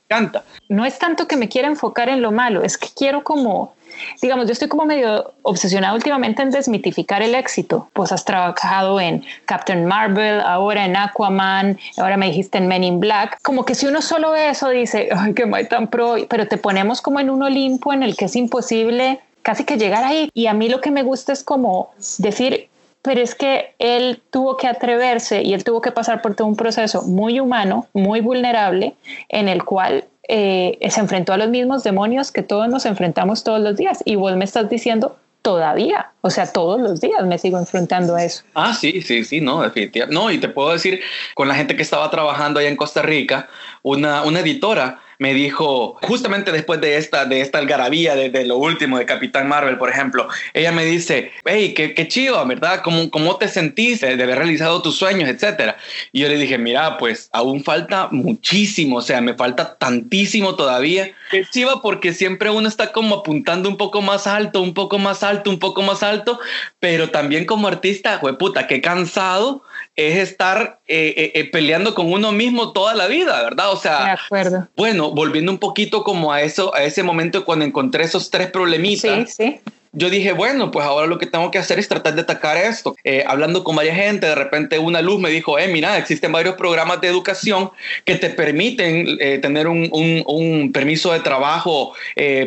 encanta. 0.09 0.45
No 0.69 0.85
es 0.85 0.99
tanto 0.99 1.29
que 1.29 1.37
me 1.37 1.49
quiera 1.49 1.69
enfocar 1.69 2.09
en 2.09 2.21
lo 2.21 2.33
malo, 2.33 2.65
es 2.65 2.77
que 2.77 2.89
quiero 2.97 3.23
como 3.23 3.77
digamos, 4.21 4.47
yo 4.47 4.53
estoy 4.53 4.69
como 4.69 4.85
medio 4.85 5.33
obsesionada 5.43 5.95
últimamente 5.95 6.43
en 6.43 6.51
desmitificar 6.51 7.23
el 7.23 7.35
éxito. 7.35 7.89
Pues 7.93 8.13
has 8.13 8.25
trabajado 8.25 9.01
en 9.01 9.25
Captain 9.45 9.85
Marvel, 9.87 10.41
ahora 10.41 10.85
en 10.85 10.97
Aquaman, 10.97 11.79
ahora 11.99 12.17
me 12.17 12.27
dijiste 12.27 12.59
en 12.59 12.69
Men 12.69 12.85
in 12.85 13.01
Black. 13.01 13.39
Como 13.43 13.65
que 13.65 13.75
si 13.75 13.87
uno 13.87 14.03
solo 14.03 14.33
ve 14.33 14.51
eso 14.51 14.69
dice, 14.71 15.09
ay, 15.17 15.35
qué 15.35 15.47
mal 15.47 15.69
tan 15.69 15.89
pro, 15.89 16.17
pero 16.29 16.47
te 16.49 16.57
ponemos 16.57 17.01
como 17.01 17.21
en 17.21 17.31
un 17.31 17.43
Olimpo 17.43 17.93
en 17.93 18.03
el 18.03 18.17
que 18.17 18.27
es 18.27 18.37
imposible 18.37 19.21
casi 19.43 19.65
que 19.65 19.77
llegar 19.77 20.05
ahí. 20.05 20.31
Y 20.35 20.47
a 20.47 20.55
mí 20.55 20.69
lo 20.69 20.81
que 20.81 20.91
me 20.91 21.03
gusta 21.03 21.33
es 21.33 21.45
como 21.45 21.91
decir, 22.19 22.69
pero 23.03 23.21
es 23.21 23.35
que 23.35 23.75
él 23.79 24.23
tuvo 24.31 24.57
que 24.57 24.67
atreverse 24.67 25.43
y 25.43 25.53
él 25.53 25.63
tuvo 25.63 25.81
que 25.81 25.93
pasar 25.93 26.23
por 26.23 26.35
todo 26.35 26.49
un 26.49 26.57
proceso 26.57 27.03
muy 27.03 27.39
humano, 27.39 27.87
muy 27.93 28.21
vulnerable, 28.21 28.95
en 29.29 29.49
el 29.49 29.63
cual 29.63 30.07
eh, 30.29 30.79
se 30.91 31.01
enfrentó 31.01 31.33
a 31.33 31.37
los 31.37 31.49
mismos 31.49 31.83
demonios 31.83 32.33
que 32.33 32.43
todos 32.43 32.69
nos 32.69 32.87
enfrentamos 32.87 33.45
todos 33.45 33.61
los 33.61 33.77
días. 33.77 34.03
Y 34.05 34.17
vos 34.17 34.35
me 34.37 34.45
estás 34.45 34.69
diciendo 34.69 35.17
todavía, 35.45 36.11
o 36.23 36.31
sea, 36.31 36.51
todos 36.51 36.81
los 36.81 37.03
días 37.03 37.23
me 37.27 37.37
sigo 37.37 37.59
enfrentando 37.59 38.17
a 38.17 38.25
eso. 38.25 38.45
Ah, 38.55 38.73
sí, 38.73 39.03
sí, 39.03 39.25
sí, 39.25 39.43
no, 39.43 39.61
definitivamente. 39.61 40.15
No, 40.15 40.31
y 40.31 40.39
te 40.39 40.49
puedo 40.49 40.73
decir, 40.73 41.01
con 41.35 41.49
la 41.49 41.55
gente 41.55 41.77
que 41.77 41.83
estaba 41.83 42.11
trabajando 42.11 42.61
allá 42.61 42.71
en 42.71 42.77
Costa 42.77 43.03
Rica, 43.03 43.49
una, 43.83 44.23
una 44.23 44.41
editora 44.41 45.01
me 45.19 45.35
dijo, 45.35 45.99
justamente 46.03 46.53
después 46.53 46.81
de 46.81 46.97
esta, 46.97 47.25
de 47.25 47.41
esta 47.41 47.59
algarabía, 47.59 48.15
de, 48.15 48.45
lo 48.45 48.57
último 48.57 48.99
de 48.99 49.07
Capitán 49.07 49.49
Marvel, 49.49 49.79
por 49.79 49.91
ejemplo, 49.91 50.29
ella 50.53 50.73
me 50.73 50.85
dice, 50.85 51.33
hey, 51.45 51.75
qué, 51.75 51.95
qué 51.95 52.09
chido, 52.09 52.45
¿verdad? 52.47 52.81
¿Cómo, 52.83 53.11
¿Cómo 53.11 53.37
te 53.37 53.49
sentiste 53.49 54.17
de 54.17 54.23
haber 54.23 54.39
realizado 54.39 54.83
tus 54.83 54.97
sueños, 54.97 55.29
etcétera? 55.29 55.77
Y 56.13 56.21
yo 56.21 56.29
le 56.29 56.37
dije, 56.37 56.59
mira, 56.59 56.99
pues 56.99 57.29
aún 57.33 57.63
falta 57.63 58.09
muchísimo, 58.11 58.97
o 58.97 59.03
sea, 59.03 59.21
me 59.21 59.35
falta 59.35 59.77
tantísimo 59.77 60.55
todavía. 60.55 61.13
Qué 61.31 61.45
chiva 61.51 61.81
porque 61.81 62.13
siempre 62.13 62.51
uno 62.51 62.69
está 62.69 62.93
como 62.93 63.17
apuntando 63.17 63.69
un 63.69 63.77
poco 63.77 64.03
más 64.03 64.27
alto, 64.27 64.61
un 64.61 64.75
poco 64.75 64.99
más 64.99 65.23
alto, 65.23 65.51
un 65.51 65.59
poco 65.59 65.83
más 65.83 66.03
alto, 66.03 66.39
pero 66.81 67.11
también 67.11 67.47
como 67.47 67.69
artista, 67.69 68.21
puta, 68.39 68.67
qué 68.67 68.81
cansado 68.81 69.63
es 69.97 70.17
estar 70.17 70.81
eh, 70.87 71.15
eh, 71.17 71.33
eh, 71.35 71.51
peleando 71.51 71.95
con 71.95 72.13
uno 72.13 72.33
mismo 72.33 72.73
toda 72.73 72.95
la 72.95 73.07
vida, 73.07 73.43
¿verdad? 73.43 73.71
O 73.73 73.77
sea, 73.77 74.05
de 74.05 74.11
acuerdo. 74.11 74.69
bueno, 74.77 75.13
volviendo 75.13 75.53
un 75.53 75.59
poquito 75.59 76.03
como 76.03 76.33
a 76.33 76.43
eso, 76.43 76.75
a 76.75 76.83
ese 76.83 77.03
momento 77.03 77.45
cuando 77.45 77.65
encontré 77.65 78.05
esos 78.05 78.31
tres 78.31 78.51
problemitas. 78.51 79.31
Sí, 79.31 79.61
sí 79.61 79.61
yo 79.97 80.11
dije, 80.11 80.33
bueno, 80.33 80.73
pues 80.73 80.85
ahora 80.85 81.07
lo 81.07 81.19
que 81.19 81.27
tengo 81.27 81.53
que 81.53 81.59
hacer 81.59 81.79
es 81.79 81.87
tratar 81.87 82.17
de 82.17 82.23
atacar 82.23 82.57
esto. 82.57 82.97
hablando 83.29 83.63
con 83.63 83.77
varias 83.77 83.95
gente, 83.95 84.27
de 84.27 84.35
repente 84.35 84.77
una 84.81 85.01
luz 85.01 85.21
me 85.21 85.31
dijo, 85.31 85.57
eh, 85.57 85.69
mira, 85.69 85.97
existen 85.97 86.33
varios 86.33 86.57
programas 86.57 87.01
de 87.01 87.07
educación 87.07 87.71
que 88.05 88.17
te 88.17 88.31
permiten 88.31 89.17
tener 89.41 89.69
un, 89.69 89.89
un, 89.93 90.25
un, 90.27 90.73
permiso 90.73 91.13
de 91.13 91.21
trabajo 91.21 91.93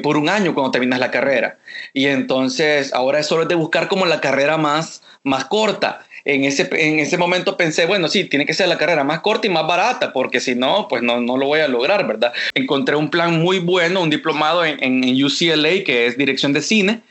por 0.03 0.17
un 0.17 0.27
año 0.27 0.53
cuando 0.53 0.71
terminas 0.71 0.99
la 0.99 1.09
carrera. 1.09 1.57
Y 1.93 2.07
entonces 2.07 2.93
ahora 2.93 3.19
es 3.19 3.27
solo 3.27 3.45
de 3.45 3.55
buscar 3.55 3.87
como 3.87 4.05
la 4.05 4.19
carrera 4.19 4.57
más, 4.57 5.01
más 5.23 5.45
corta 5.45 6.01
en 6.27 6.43
ese, 6.43 6.67
en 6.73 6.99
ese 6.99 7.17
momento 7.17 7.55
pensé, 7.55 7.85
bueno, 7.85 8.09
sí, 8.09 8.25
tiene 8.25 8.45
que 8.45 8.53
ser 8.53 8.67
la 8.67 8.77
carrera 8.77 9.05
más 9.05 9.21
corta 9.21 9.47
y 9.47 9.49
más 9.49 9.65
barata, 9.65 10.11
porque 10.11 10.41
si 10.41 10.55
no, 10.55 10.87
pues 10.89 11.01
no, 11.01 11.21
no 11.21 11.37
lo 11.37 11.45
voy 11.45 11.61
a 11.61 11.69
lograr, 11.69 12.05
¿verdad? 12.05 12.33
Encontré 12.53 12.97
un 12.97 13.09
plan 13.09 13.39
muy 13.39 13.59
bueno, 13.59 14.01
un 14.01 14.09
diplomado 14.09 14.65
en, 14.65 14.83
en, 14.83 15.23
UCLA, 15.23 15.85
que 15.85 16.05
es 16.05 16.17
dirección 16.17 16.51
de 16.51 16.61
cine, 16.61 17.01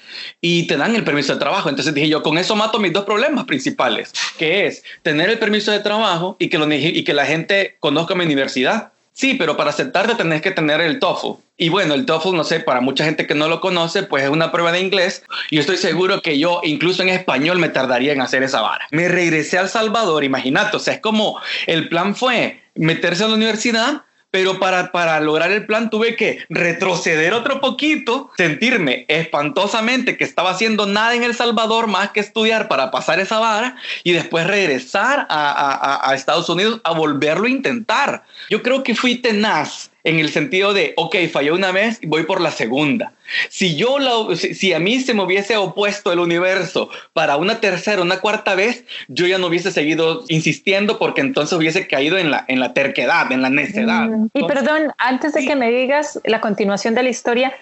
y 0.42 0.66
te 0.66 0.76
dan 0.76 0.94
el 0.94 1.02
permiso 1.02 1.32
de 1.32 1.38
trabajo. 1.38 1.70
Entonces 1.70 1.94
dije 1.94 2.10
yo, 2.10 2.22
con 2.22 2.36
eso 2.36 2.54
mato 2.56 2.78
mis 2.78 2.92
dos 2.92 3.06
problemas 3.06 3.46
principales, 3.46 4.12
que 4.38 4.66
es 4.66 4.84
tener 5.02 5.30
el 5.30 5.38
permiso 5.38 5.72
de 5.72 5.80
trabajo 5.80 6.36
y 6.38 6.50
que, 6.50 6.58
lo, 6.58 6.70
y 6.70 7.02
que 7.02 7.14
la 7.14 7.24
gente 7.24 7.76
conozca 7.80 8.14
mi 8.14 8.24
universidad 8.24 8.92
Sí, 9.16 9.32
pero 9.32 9.56
para 9.56 9.70
aceptarte 9.70 10.14
tenés 10.14 10.42
que 10.42 10.50
tener 10.50 10.82
el 10.82 10.98
TOEFL. 10.98 11.40
Y 11.56 11.70
bueno, 11.70 11.94
el 11.94 12.04
TOEFL, 12.04 12.36
no 12.36 12.44
sé, 12.44 12.60
para 12.60 12.82
mucha 12.82 13.06
gente 13.06 13.26
que 13.26 13.34
no 13.34 13.48
lo 13.48 13.62
conoce, 13.62 14.02
pues 14.02 14.24
es 14.24 14.28
una 14.28 14.52
prueba 14.52 14.72
de 14.72 14.80
inglés. 14.80 15.24
Y 15.48 15.58
estoy 15.58 15.78
seguro 15.78 16.20
que 16.20 16.38
yo, 16.38 16.60
incluso 16.62 17.02
en 17.02 17.08
español, 17.08 17.58
me 17.58 17.70
tardaría 17.70 18.12
en 18.12 18.20
hacer 18.20 18.42
esa 18.42 18.60
vara. 18.60 18.86
Me 18.90 19.08
regresé 19.08 19.56
a 19.56 19.62
El 19.62 19.70
Salvador, 19.70 20.22
imagínate. 20.22 20.76
O 20.76 20.80
sea, 20.80 20.92
es 20.92 21.00
como 21.00 21.40
el 21.66 21.88
plan 21.88 22.14
fue 22.14 22.60
meterse 22.74 23.24
a 23.24 23.28
la 23.28 23.36
universidad, 23.36 24.02
pero 24.36 24.60
para, 24.60 24.92
para 24.92 25.18
lograr 25.18 25.50
el 25.50 25.64
plan 25.64 25.88
tuve 25.88 26.14
que 26.14 26.44
retroceder 26.50 27.32
otro 27.32 27.58
poquito, 27.58 28.28
sentirme 28.36 29.06
espantosamente 29.08 30.18
que 30.18 30.24
estaba 30.24 30.50
haciendo 30.50 30.84
nada 30.84 31.14
en 31.14 31.22
El 31.22 31.34
Salvador 31.34 31.86
más 31.86 32.10
que 32.10 32.20
estudiar 32.20 32.68
para 32.68 32.90
pasar 32.90 33.18
esa 33.18 33.38
vara 33.38 33.76
y 34.04 34.12
después 34.12 34.46
regresar 34.46 35.26
a, 35.30 35.50
a, 35.50 36.10
a 36.10 36.14
Estados 36.14 36.50
Unidos 36.50 36.82
a 36.84 36.92
volverlo 36.92 37.46
a 37.46 37.48
intentar. 37.48 38.24
Yo 38.50 38.62
creo 38.62 38.82
que 38.82 38.94
fui 38.94 39.14
tenaz 39.14 39.90
en 40.06 40.20
el 40.20 40.30
sentido 40.30 40.72
de, 40.72 40.94
ok, 40.96 41.16
falló 41.32 41.54
una 41.56 41.72
vez 41.72 41.98
y 42.00 42.06
voy 42.06 42.22
por 42.22 42.40
la 42.40 42.52
segunda. 42.52 43.12
Si 43.48 43.74
yo, 43.74 43.98
si, 44.36 44.72
a 44.72 44.78
mí 44.78 45.00
se 45.00 45.14
me 45.14 45.24
hubiese 45.24 45.56
opuesto 45.56 46.12
el 46.12 46.20
universo 46.20 46.90
para 47.12 47.36
una 47.36 47.58
tercera, 47.58 48.02
una 48.02 48.20
cuarta 48.20 48.54
vez, 48.54 48.84
yo 49.08 49.26
ya 49.26 49.38
no 49.38 49.48
hubiese 49.48 49.72
seguido 49.72 50.22
insistiendo 50.28 51.00
porque 51.00 51.22
entonces 51.22 51.58
hubiese 51.58 51.88
caído 51.88 52.18
en 52.18 52.30
la, 52.30 52.44
en 52.46 52.60
la 52.60 52.72
terquedad, 52.72 53.32
en 53.32 53.42
la 53.42 53.50
necedad. 53.50 54.06
Mm. 54.06 54.28
Y 54.32 54.44
perdón, 54.44 54.92
antes 54.98 55.32
de 55.32 55.44
que 55.44 55.56
me 55.56 55.72
digas 55.72 56.20
la 56.22 56.40
continuación 56.40 56.94
de 56.94 57.02
la 57.02 57.08
historia, 57.08 57.52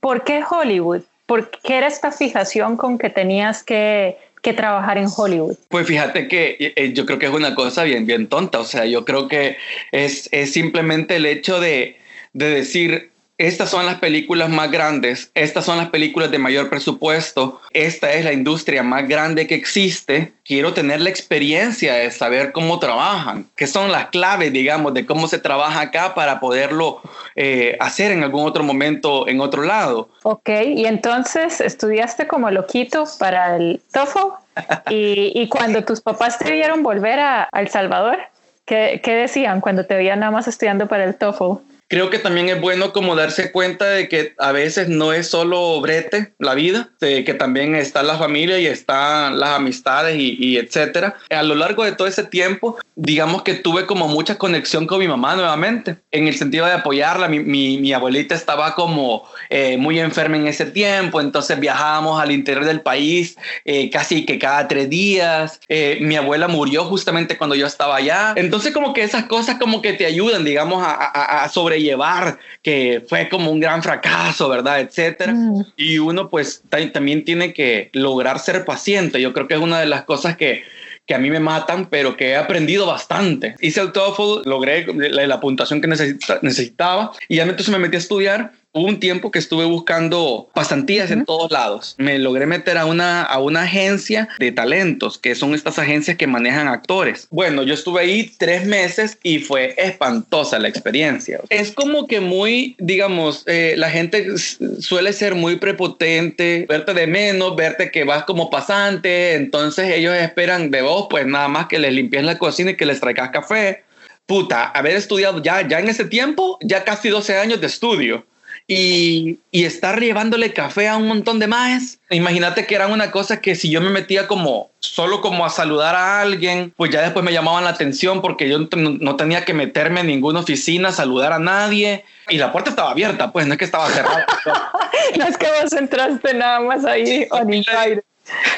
¿por 0.00 0.24
qué 0.24 0.42
Hollywood? 0.48 1.00
¿Por 1.24 1.50
qué 1.50 1.78
era 1.78 1.86
esta 1.86 2.12
fijación 2.12 2.76
con 2.76 2.98
que 2.98 3.08
tenías 3.08 3.62
que 3.62 4.18
que 4.44 4.52
trabajar 4.52 4.98
en 4.98 5.08
Hollywood? 5.14 5.56
Pues 5.68 5.86
fíjate 5.86 6.28
que 6.28 6.56
eh, 6.60 6.72
eh, 6.76 6.92
yo 6.92 7.06
creo 7.06 7.18
que 7.18 7.26
es 7.26 7.32
una 7.32 7.54
cosa 7.56 7.82
bien, 7.82 8.06
bien 8.06 8.28
tonta. 8.28 8.60
O 8.60 8.64
sea, 8.64 8.84
yo 8.84 9.04
creo 9.04 9.26
que 9.26 9.56
es, 9.90 10.28
es 10.30 10.52
simplemente 10.52 11.16
el 11.16 11.26
hecho 11.26 11.58
de, 11.58 11.96
de 12.34 12.50
decir, 12.50 13.10
estas 13.36 13.70
son 13.70 13.84
las 13.84 13.96
películas 13.96 14.48
más 14.48 14.70
grandes, 14.70 15.30
estas 15.34 15.64
son 15.64 15.78
las 15.78 15.88
películas 15.88 16.30
de 16.30 16.38
mayor 16.38 16.70
presupuesto, 16.70 17.60
esta 17.72 18.12
es 18.12 18.24
la 18.24 18.32
industria 18.32 18.84
más 18.84 19.08
grande 19.08 19.48
que 19.48 19.56
existe, 19.56 20.32
quiero 20.44 20.72
tener 20.72 21.00
la 21.00 21.10
experiencia 21.10 21.94
de 21.94 22.10
saber 22.12 22.52
cómo 22.52 22.78
trabajan, 22.78 23.48
que 23.56 23.66
son 23.66 23.90
las 23.90 24.06
claves, 24.10 24.52
digamos, 24.52 24.94
de 24.94 25.04
cómo 25.04 25.26
se 25.26 25.38
trabaja 25.38 25.80
acá 25.80 26.14
para 26.14 26.38
poderlo 26.38 27.00
eh, 27.34 27.76
hacer 27.80 28.12
en 28.12 28.22
algún 28.22 28.46
otro 28.46 28.62
momento 28.62 29.26
en 29.26 29.40
otro 29.40 29.62
lado. 29.62 30.08
Ok, 30.22 30.50
y 30.68 30.86
entonces 30.86 31.60
estudiaste 31.60 32.28
como 32.28 32.50
loquito 32.52 33.04
para 33.18 33.56
el 33.56 33.80
TOEFL 33.92 34.90
y, 34.90 35.32
y 35.34 35.48
cuando 35.48 35.84
tus 35.84 36.00
papás 36.00 36.38
te 36.38 36.52
vieron 36.52 36.84
volver 36.84 37.18
a, 37.18 37.48
El 37.52 37.68
Salvador, 37.68 38.18
¿qué, 38.64 39.00
¿qué 39.02 39.12
decían 39.16 39.60
cuando 39.60 39.86
te 39.86 39.96
veían 39.96 40.20
nada 40.20 40.30
más 40.30 40.46
estudiando 40.46 40.86
para 40.86 41.04
el 41.04 41.16
TOEFL? 41.16 41.73
Creo 41.94 42.10
que 42.10 42.18
también 42.18 42.48
es 42.48 42.60
bueno 42.60 42.92
como 42.92 43.14
darse 43.14 43.52
cuenta 43.52 43.88
de 43.88 44.08
que 44.08 44.34
a 44.38 44.50
veces 44.50 44.88
no 44.88 45.12
es 45.12 45.28
solo 45.28 45.80
brete 45.80 46.34
la 46.40 46.54
vida, 46.54 46.90
de 46.98 47.22
que 47.22 47.34
también 47.34 47.76
está 47.76 48.02
la 48.02 48.18
familia 48.18 48.58
y 48.58 48.66
están 48.66 49.38
las 49.38 49.50
amistades 49.50 50.16
y, 50.18 50.56
etcétera. 50.56 51.14
A 51.30 51.44
lo 51.44 51.54
largo 51.54 51.84
de 51.84 51.92
todo 51.92 52.08
ese 52.08 52.24
tiempo, 52.24 52.78
digamos 52.96 53.42
que 53.42 53.54
tuve 53.54 53.86
como 53.86 54.08
mucha 54.08 54.38
conexión 54.38 54.88
con 54.88 54.98
mi 54.98 55.06
mamá 55.06 55.36
nuevamente, 55.36 55.98
en 56.10 56.26
el 56.26 56.34
sentido 56.34 56.66
de 56.66 56.72
apoyarla. 56.72 57.28
Mi, 57.28 57.38
mi, 57.38 57.92
abuelita 57.92 58.34
estaba 58.34 58.74
como 58.74 59.28
eh, 59.48 59.76
muy 59.76 60.00
enferma 60.00 60.36
en 60.36 60.48
ese 60.48 60.66
tiempo, 60.66 61.20
entonces 61.20 61.60
viajábamos 61.60 62.20
al 62.20 62.32
interior 62.32 62.64
del 62.64 62.80
país 62.80 63.36
eh, 63.64 63.88
casi 63.90 64.26
que 64.26 64.40
cada 64.40 64.66
tres 64.66 64.90
días. 64.90 65.60
Eh, 65.68 65.98
mi 66.00 66.16
abuela 66.16 66.48
murió 66.48 66.86
justamente 66.86 67.38
cuando 67.38 67.54
yo 67.54 67.68
estaba 67.68 67.94
allá. 67.94 68.32
Entonces 68.34 68.72
como 68.72 68.92
que 68.92 69.04
esas 69.04 69.26
cosas 69.26 69.58
como 69.60 69.80
que 69.80 69.92
te 69.92 70.06
ayudan, 70.06 70.44
digamos, 70.44 70.82
a, 70.82 70.90
a, 70.90 71.44
a 71.44 71.48
sobre 71.48 71.83
llevar 71.84 72.38
que 72.62 73.04
fue 73.08 73.28
como 73.28 73.50
un 73.50 73.60
gran 73.60 73.82
fracaso, 73.82 74.48
¿verdad? 74.48 74.80
Etcétera. 74.80 75.32
Mm. 75.32 75.66
Y 75.76 75.98
uno 75.98 76.28
pues 76.28 76.62
también 76.68 77.24
tiene 77.24 77.52
que 77.52 77.90
lograr 77.92 78.38
ser 78.38 78.64
paciente. 78.64 79.20
Yo 79.20 79.32
creo 79.32 79.46
que 79.46 79.54
es 79.54 79.60
una 79.60 79.78
de 79.80 79.86
las 79.86 80.04
cosas 80.04 80.36
que, 80.36 80.64
que 81.06 81.14
a 81.14 81.18
mí 81.18 81.30
me 81.30 81.40
matan, 81.40 81.86
pero 81.86 82.16
que 82.16 82.30
he 82.30 82.36
aprendido 82.36 82.86
bastante. 82.86 83.54
Hice 83.60 83.80
el 83.80 83.92
TOEFL, 83.92 84.48
logré 84.48 84.86
la, 85.10 85.26
la 85.26 85.40
puntuación 85.40 85.80
que 85.80 85.88
necesitaba 85.88 87.12
y 87.28 87.36
ya 87.36 87.44
entonces 87.44 87.68
me 87.68 87.78
metí 87.78 87.96
a 87.96 87.98
estudiar 88.00 88.52
Hubo 88.76 88.88
un 88.88 88.98
tiempo 88.98 89.30
que 89.30 89.38
estuve 89.38 89.66
buscando 89.66 90.48
pasantías 90.52 91.12
en 91.12 91.24
todos 91.24 91.52
lados. 91.52 91.94
Me 91.96 92.18
logré 92.18 92.44
meter 92.44 92.76
a 92.76 92.86
una, 92.86 93.22
a 93.22 93.38
una 93.38 93.62
agencia 93.62 94.28
de 94.40 94.50
talentos, 94.50 95.16
que 95.16 95.36
son 95.36 95.54
estas 95.54 95.78
agencias 95.78 96.16
que 96.16 96.26
manejan 96.26 96.66
actores. 96.66 97.28
Bueno, 97.30 97.62
yo 97.62 97.72
estuve 97.72 98.00
ahí 98.00 98.32
tres 98.36 98.66
meses 98.66 99.16
y 99.22 99.38
fue 99.38 99.76
espantosa 99.78 100.58
la 100.58 100.66
experiencia. 100.66 101.38
Es 101.50 101.70
como 101.70 102.08
que 102.08 102.18
muy, 102.18 102.74
digamos, 102.80 103.44
eh, 103.46 103.74
la 103.76 103.90
gente 103.90 104.36
suele 104.80 105.12
ser 105.12 105.36
muy 105.36 105.54
prepotente, 105.54 106.66
verte 106.68 106.94
de 106.94 107.06
menos, 107.06 107.54
verte 107.54 107.92
que 107.92 108.02
vas 108.02 108.24
como 108.24 108.50
pasante, 108.50 109.34
entonces 109.34 109.88
ellos 109.88 110.16
esperan 110.16 110.72
de 110.72 110.82
vos, 110.82 111.06
pues 111.08 111.24
nada 111.26 111.46
más 111.46 111.66
que 111.68 111.78
les 111.78 111.92
limpies 111.92 112.24
la 112.24 112.38
cocina 112.38 112.72
y 112.72 112.76
que 112.76 112.86
les 112.86 112.98
traigas 112.98 113.30
café. 113.30 113.84
Puta, 114.26 114.64
haber 114.64 114.96
estudiado 114.96 115.40
ya, 115.40 115.64
ya 115.68 115.78
en 115.78 115.88
ese 115.88 116.06
tiempo, 116.06 116.58
ya 116.60 116.82
casi 116.82 117.08
12 117.08 117.38
años 117.38 117.60
de 117.60 117.68
estudio 117.68 118.26
y, 118.66 119.40
y 119.50 119.64
estar 119.64 120.00
llevándole 120.00 120.52
café 120.52 120.88
a 120.88 120.96
un 120.96 121.06
montón 121.06 121.38
de 121.38 121.46
más. 121.46 121.98
Imagínate 122.10 122.66
que 122.66 122.74
era 122.74 122.86
una 122.86 123.10
cosa 123.10 123.40
que 123.40 123.54
si 123.54 123.70
yo 123.70 123.80
me 123.80 123.90
metía 123.90 124.26
como 124.26 124.70
solo 124.78 125.20
como 125.20 125.44
a 125.44 125.50
saludar 125.50 125.94
a 125.94 126.20
alguien, 126.20 126.72
pues 126.76 126.90
ya 126.90 127.02
después 127.02 127.24
me 127.24 127.32
llamaban 127.32 127.64
la 127.64 127.70
atención 127.70 128.22
porque 128.22 128.48
yo 128.48 128.58
no 128.76 129.16
tenía 129.16 129.44
que 129.44 129.54
meterme 129.54 130.00
en 130.00 130.06
ninguna 130.06 130.40
oficina, 130.40 130.92
saludar 130.92 131.32
a 131.32 131.38
nadie 131.38 132.04
y 132.28 132.38
la 132.38 132.52
puerta 132.52 132.70
estaba 132.70 132.90
abierta, 132.90 133.32
pues 133.32 133.46
no 133.46 133.52
es 133.54 133.58
que 133.58 133.64
estaba 133.64 133.88
cerrada. 133.90 134.26
no 135.18 135.26
es 135.26 135.36
que 135.36 135.46
vos 135.60 135.72
entraste 135.72 136.34
nada 136.34 136.60
más 136.60 136.84
ahí 136.84 137.26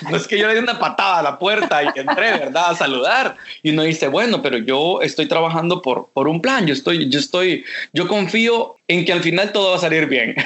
No 0.08 0.16
es 0.16 0.26
que 0.26 0.38
yo 0.38 0.46
le 0.46 0.54
di 0.54 0.60
una 0.60 0.78
patada 0.78 1.18
a 1.18 1.22
la 1.22 1.38
puerta 1.38 1.82
y 1.82 1.86
entré, 1.98 2.32
¿verdad? 2.32 2.70
A 2.70 2.76
saludar. 2.76 3.36
Y 3.62 3.70
uno 3.70 3.82
dice, 3.82 4.08
bueno, 4.08 4.42
pero 4.42 4.58
yo 4.58 5.00
estoy 5.02 5.26
trabajando 5.26 5.82
por, 5.82 6.08
por 6.12 6.28
un 6.28 6.40
plan. 6.40 6.66
Yo 6.66 6.72
estoy, 6.72 7.08
yo 7.08 7.18
estoy, 7.18 7.64
yo 7.92 8.06
confío 8.06 8.76
en 8.88 9.04
que 9.04 9.12
al 9.12 9.22
final 9.22 9.52
todo 9.52 9.70
va 9.70 9.76
a 9.76 9.80
salir 9.80 10.06
bien. 10.06 10.36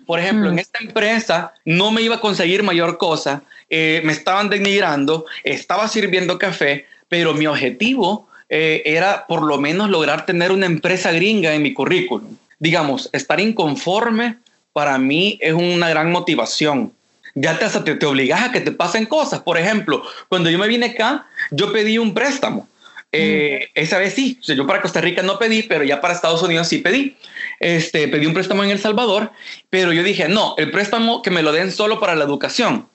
por 0.06 0.20
ejemplo, 0.20 0.50
en 0.50 0.58
esta 0.58 0.78
empresa 0.80 1.52
no 1.64 1.90
me 1.90 2.02
iba 2.02 2.16
a 2.16 2.20
conseguir 2.20 2.62
mayor 2.62 2.98
cosa. 2.98 3.42
Eh, 3.68 4.00
me 4.04 4.12
estaban 4.12 4.48
denigrando, 4.48 5.26
estaba 5.44 5.88
sirviendo 5.88 6.38
café, 6.38 6.86
pero 7.08 7.34
mi 7.34 7.46
objetivo 7.46 8.28
eh, 8.48 8.82
era 8.84 9.26
por 9.26 9.42
lo 9.42 9.58
menos 9.58 9.90
lograr 9.90 10.26
tener 10.26 10.50
una 10.52 10.66
empresa 10.66 11.12
gringa 11.12 11.54
en 11.54 11.62
mi 11.62 11.72
currículum. 11.72 12.36
Digamos, 12.58 13.08
estar 13.12 13.40
inconforme 13.40 14.36
para 14.72 14.98
mí 14.98 15.38
es 15.40 15.54
una 15.54 15.88
gran 15.88 16.12
motivación 16.12 16.92
ya 17.34 17.58
te, 17.58 17.94
te, 17.94 18.06
obligas 18.06 18.42
a 18.42 18.52
que 18.52 18.60
te 18.60 18.72
pasen 18.72 19.06
cosas. 19.06 19.40
Por 19.40 19.58
ejemplo, 19.58 20.02
cuando 20.28 20.50
yo 20.50 20.58
me 20.58 20.68
vine 20.68 20.86
acá, 20.86 21.26
yo 21.50 21.72
pedí 21.72 21.98
un 21.98 22.14
préstamo. 22.14 22.68
Eh, 23.12 23.70
esa 23.74 23.98
vez 23.98 24.14
sí, 24.14 24.38
yo 24.42 24.66
para 24.66 24.80
Costa 24.80 25.00
Rica 25.00 25.22
no 25.22 25.38
pedí, 25.38 25.64
pero 25.64 25.82
ya 25.82 26.00
para 26.00 26.14
Estados 26.14 26.42
Unidos 26.42 26.68
sí 26.68 26.78
pedí. 26.78 27.16
Este, 27.58 28.08
pedí 28.08 28.26
un 28.26 28.34
préstamo 28.34 28.62
en 28.64 28.70
El 28.70 28.78
Salvador, 28.78 29.32
pero 29.68 29.92
yo 29.92 30.02
dije, 30.02 30.28
no, 30.28 30.54
el 30.58 30.70
préstamo 30.70 31.22
que 31.22 31.30
me 31.30 31.42
lo 31.42 31.52
den 31.52 31.72
solo 31.72 31.98
para 31.98 32.14
la 32.14 32.24
educación. 32.24 32.88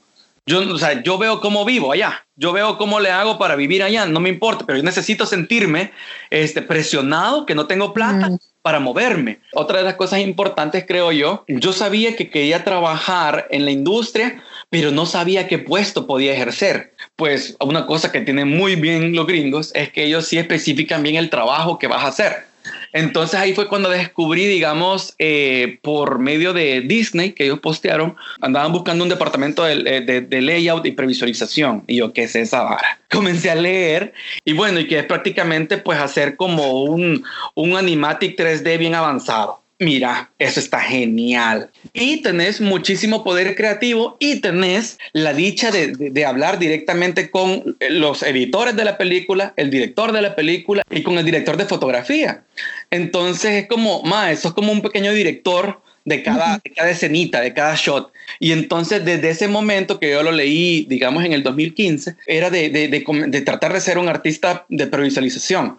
Yo, 0.48 0.60
o 0.60 0.78
sea, 0.78 1.02
yo 1.02 1.18
veo 1.18 1.42
cómo 1.42 1.66
vivo 1.66 1.92
allá, 1.92 2.26
yo 2.36 2.54
veo 2.54 2.78
cómo 2.78 3.00
le 3.00 3.10
hago 3.10 3.40
para 3.40 3.56
vivir 3.56 3.82
allá, 3.82 4.06
no 4.06 4.20
me 4.20 4.30
importa, 4.30 4.64
pero 4.66 4.78
yo 4.78 4.84
necesito 4.84 5.26
sentirme 5.26 5.92
este, 6.30 6.62
presionado, 6.62 7.48
que 7.48 7.56
no 7.56 7.66
tengo 7.66 7.94
plata, 7.94 8.30
para 8.66 8.80
moverme. 8.80 9.38
Otra 9.54 9.78
de 9.78 9.84
las 9.84 9.94
cosas 9.94 10.22
importantes, 10.22 10.86
creo 10.88 11.12
yo, 11.12 11.46
yo 11.48 11.72
sabía 11.72 12.16
que 12.16 12.32
quería 12.32 12.64
trabajar 12.64 13.46
en 13.52 13.64
la 13.64 13.70
industria, 13.70 14.42
pero 14.72 14.90
no 14.90 15.06
sabía 15.06 15.48
qué 15.48 15.60
puesto 15.60 16.08
podía 16.08 16.34
ejercer. 16.34 16.96
Pues 17.16 17.56
una 17.60 17.86
cosa 17.86 18.12
que 18.12 18.22
tienen 18.22 18.50
muy 18.50 18.76
bien 18.76 19.16
los 19.16 19.28
gringos 19.28 19.72
es 19.76 19.92
que 19.92 20.06
ellos 20.06 20.26
sí 20.26 20.40
especifican 20.40 21.04
bien 21.04 21.16
el 21.16 21.30
trabajo 21.30 21.78
que 21.78 21.86
vas 21.86 22.04
a 22.06 22.08
hacer. 22.08 22.55
Entonces 22.96 23.38
ahí 23.38 23.54
fue 23.54 23.68
cuando 23.68 23.90
descubrí, 23.90 24.46
digamos, 24.46 25.16
eh, 25.20 25.80
por 25.82 26.18
medio 26.18 26.54
de 26.54 26.80
Disney, 26.80 27.34
que 27.34 27.44
ellos 27.44 27.60
postearon, 27.60 28.16
andaban 28.40 28.72
buscando 28.72 29.04
un 29.04 29.10
departamento 29.10 29.66
de, 29.66 30.02
de, 30.02 30.42
layout 30.42 30.86
y 30.86 30.92
previsualización. 30.92 31.84
Y 31.88 31.98
yo, 31.98 32.14
¿qué 32.14 32.24
es 32.24 32.38
esa 32.38 32.64
vara? 32.64 33.02
Comencé 33.12 33.52
a 33.52 33.56
leer 33.56 34.14
y 34.46 34.54
bueno, 34.54 34.80
y 34.80 34.88
que 34.88 35.00
es 35.00 35.06
prácticamente 35.06 35.78
pues 35.78 36.00
hacer 36.00 36.38
como 36.38 36.84
un, 36.84 37.26
un 37.54 37.76
animatic 37.76 38.40
3D 38.40 38.78
bien 38.78 38.96
avanzado 38.96 39.65
mira, 39.80 40.32
eso 40.40 40.60
está 40.60 40.80
genial. 40.80 41.70
Y 41.94 42.22
tenés 42.22 42.62
muchísimo 42.62 43.24
poder 43.24 43.56
creativo 43.56 44.18
y 44.20 44.40
tenés 44.42 44.98
la 45.14 45.34
dicha 45.34 45.72
de, 45.72 46.26
hablar 46.26 46.60
directamente 46.60 47.30
con 47.30 47.78
los 47.90 48.24
editores 48.24 48.76
de 48.76 48.86
la 48.86 48.98
película, 48.98 49.54
el 49.58 49.70
director 49.70 50.12
de 50.12 50.22
la 50.22 50.36
película 50.36 50.84
y 50.90 51.04
con 51.04 51.18
el 51.18 51.26
director 51.26 51.58
de 51.58 51.66
fotografía. 51.66 52.44
Entonces 52.90 53.64
es 53.64 53.68
como, 53.68 54.02
ma, 54.04 54.32
eso 54.32 54.50
es 54.50 54.54
como 54.54 54.72
un 54.72 54.82
pequeño 54.82 55.12
director 55.12 55.82
de 56.06 56.22
cada, 56.22 56.62
de 56.64 56.72
cada 56.72 56.92
escenita, 56.92 57.42
de 57.42 57.54
cada 57.54 57.76
shot. 57.76 58.12
Y 58.40 58.52
entonces 58.52 59.04
desde 59.04 59.30
ese 59.30 59.48
momento 59.48 60.00
que 60.00 60.12
yo 60.12 60.24
lo 60.24 60.32
leí, 60.32 60.86
digamos 60.88 61.26
en 61.26 61.34
el 61.34 61.44
2015, 61.44 62.16
era 62.28 62.50
de, 62.50 62.70
de 62.70 63.42
tratar 63.42 63.74
de 63.74 63.82
ser 63.82 63.98
un 63.98 64.08
artista 64.08 64.66
de 64.70 64.88
previsualización 64.88 65.78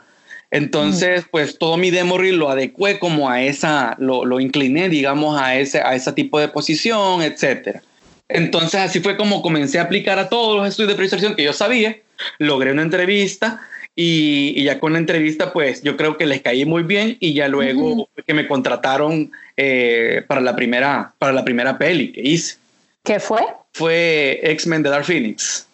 Entonces, 0.50 1.24
pues 1.30 1.58
todo 1.58 1.76
mi 1.76 1.90
demo 1.90 2.18
reel 2.18 2.36
lo 2.36 2.50
adecué 2.50 2.98
como 2.98 3.28
a 3.28 3.42
esa, 3.42 3.96
lo, 3.98 4.24
lo 4.24 4.40
incliné, 4.40 4.88
digamos, 4.88 5.40
a 5.40 5.56
ese, 5.56 5.80
a 5.80 5.94
ese 5.94 6.12
tipo 6.12 6.38
de 6.38 6.48
posición, 6.48 7.22
etcétera. 7.22 7.82
Entonces, 8.28 8.80
así 8.80 9.00
fue 9.00 9.16
como 9.16 9.42
comencé 9.42 9.78
a 9.78 9.82
aplicar 9.82 10.18
a 10.18 10.28
todos 10.28 10.56
los 10.56 10.68
estudios 10.68 10.92
de 10.92 10.96
presentación 10.96 11.36
que 11.36 11.44
yo 11.44 11.52
sabía. 11.52 11.98
Logré 12.38 12.72
una 12.72 12.82
entrevista 12.82 13.60
y, 13.94 14.62
ya 14.62 14.78
con 14.78 14.92
la 14.92 14.98
entrevista, 14.98 15.52
pues 15.52 15.82
yo 15.82 15.96
creo 15.96 16.16
que 16.16 16.26
les 16.26 16.42
caí 16.42 16.64
muy 16.64 16.82
bien 16.82 17.16
y 17.18 17.34
ya 17.34 17.48
luego 17.48 18.08
que 18.26 18.34
me 18.34 18.46
contrataron 18.46 19.32
eh, 19.56 20.22
para, 20.26 20.40
la 20.40 20.54
primera, 20.54 21.14
para 21.18 21.32
la 21.32 21.44
primera 21.44 21.78
peli 21.78 22.12
que 22.12 22.20
hice. 22.20 22.56
¿Qué 23.04 23.20
fue? 23.20 23.40
Fue 23.72 24.40
X-Men 24.42 24.82
de 24.82 24.90
Dark 24.90 25.04
Phoenix. 25.04 25.66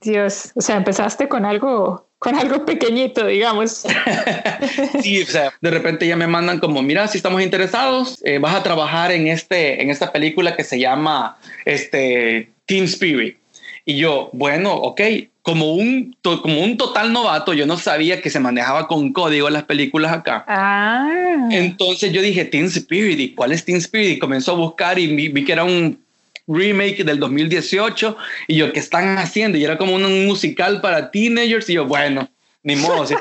Dios, 0.00 0.50
o 0.54 0.60
sea, 0.60 0.76
empezaste 0.76 1.28
con 1.28 1.44
algo 1.44 2.08
con 2.22 2.36
algo 2.36 2.64
pequeñito, 2.64 3.26
digamos. 3.26 3.82
sí, 5.02 5.22
o 5.22 5.26
sea, 5.26 5.52
de 5.60 5.70
repente 5.72 6.06
ya 6.06 6.14
me 6.14 6.28
mandan 6.28 6.60
como, 6.60 6.80
mira, 6.80 7.08
si 7.08 7.16
estamos 7.18 7.42
interesados, 7.42 8.20
eh, 8.24 8.38
vas 8.38 8.54
a 8.54 8.62
trabajar 8.62 9.10
en, 9.10 9.26
este, 9.26 9.82
en 9.82 9.90
esta 9.90 10.12
película 10.12 10.54
que 10.54 10.62
se 10.62 10.78
llama 10.78 11.36
este, 11.64 12.52
Team 12.66 12.84
Spirit. 12.84 13.38
Y 13.84 13.96
yo, 13.96 14.30
bueno, 14.34 14.72
ok, 14.72 15.00
como 15.42 15.74
un, 15.74 16.16
como 16.22 16.62
un 16.62 16.76
total 16.76 17.12
novato, 17.12 17.54
yo 17.54 17.66
no 17.66 17.76
sabía 17.76 18.22
que 18.22 18.30
se 18.30 18.38
manejaba 18.38 18.86
con 18.86 19.12
código 19.12 19.50
las 19.50 19.64
películas 19.64 20.12
acá. 20.12 20.44
Ah. 20.46 21.48
Entonces 21.50 22.12
yo 22.12 22.22
dije, 22.22 22.44
Team 22.44 22.66
Spirit, 22.66 23.18
¿y 23.18 23.34
cuál 23.34 23.50
es 23.50 23.64
Team 23.64 23.78
Spirit? 23.78 24.18
Y 24.18 24.18
comenzó 24.20 24.52
a 24.52 24.54
buscar 24.54 24.96
y 24.96 25.08
vi 25.08 25.44
que 25.44 25.52
era 25.52 25.64
un 25.64 25.98
remake 26.46 27.04
del 27.04 27.18
2018 27.18 28.16
y 28.48 28.56
yo, 28.56 28.72
¿qué 28.72 28.80
están 28.80 29.18
haciendo? 29.18 29.58
Y 29.58 29.64
era 29.64 29.78
como 29.78 29.94
un, 29.94 30.26
musical 30.26 30.80
para 30.80 31.10
teenagers 31.10 31.68
y 31.70 31.74
yo, 31.74 31.86
bueno, 31.86 32.28
ni 32.62 32.76
modo, 32.76 33.06
si, 33.06 33.14
eso 33.14 33.20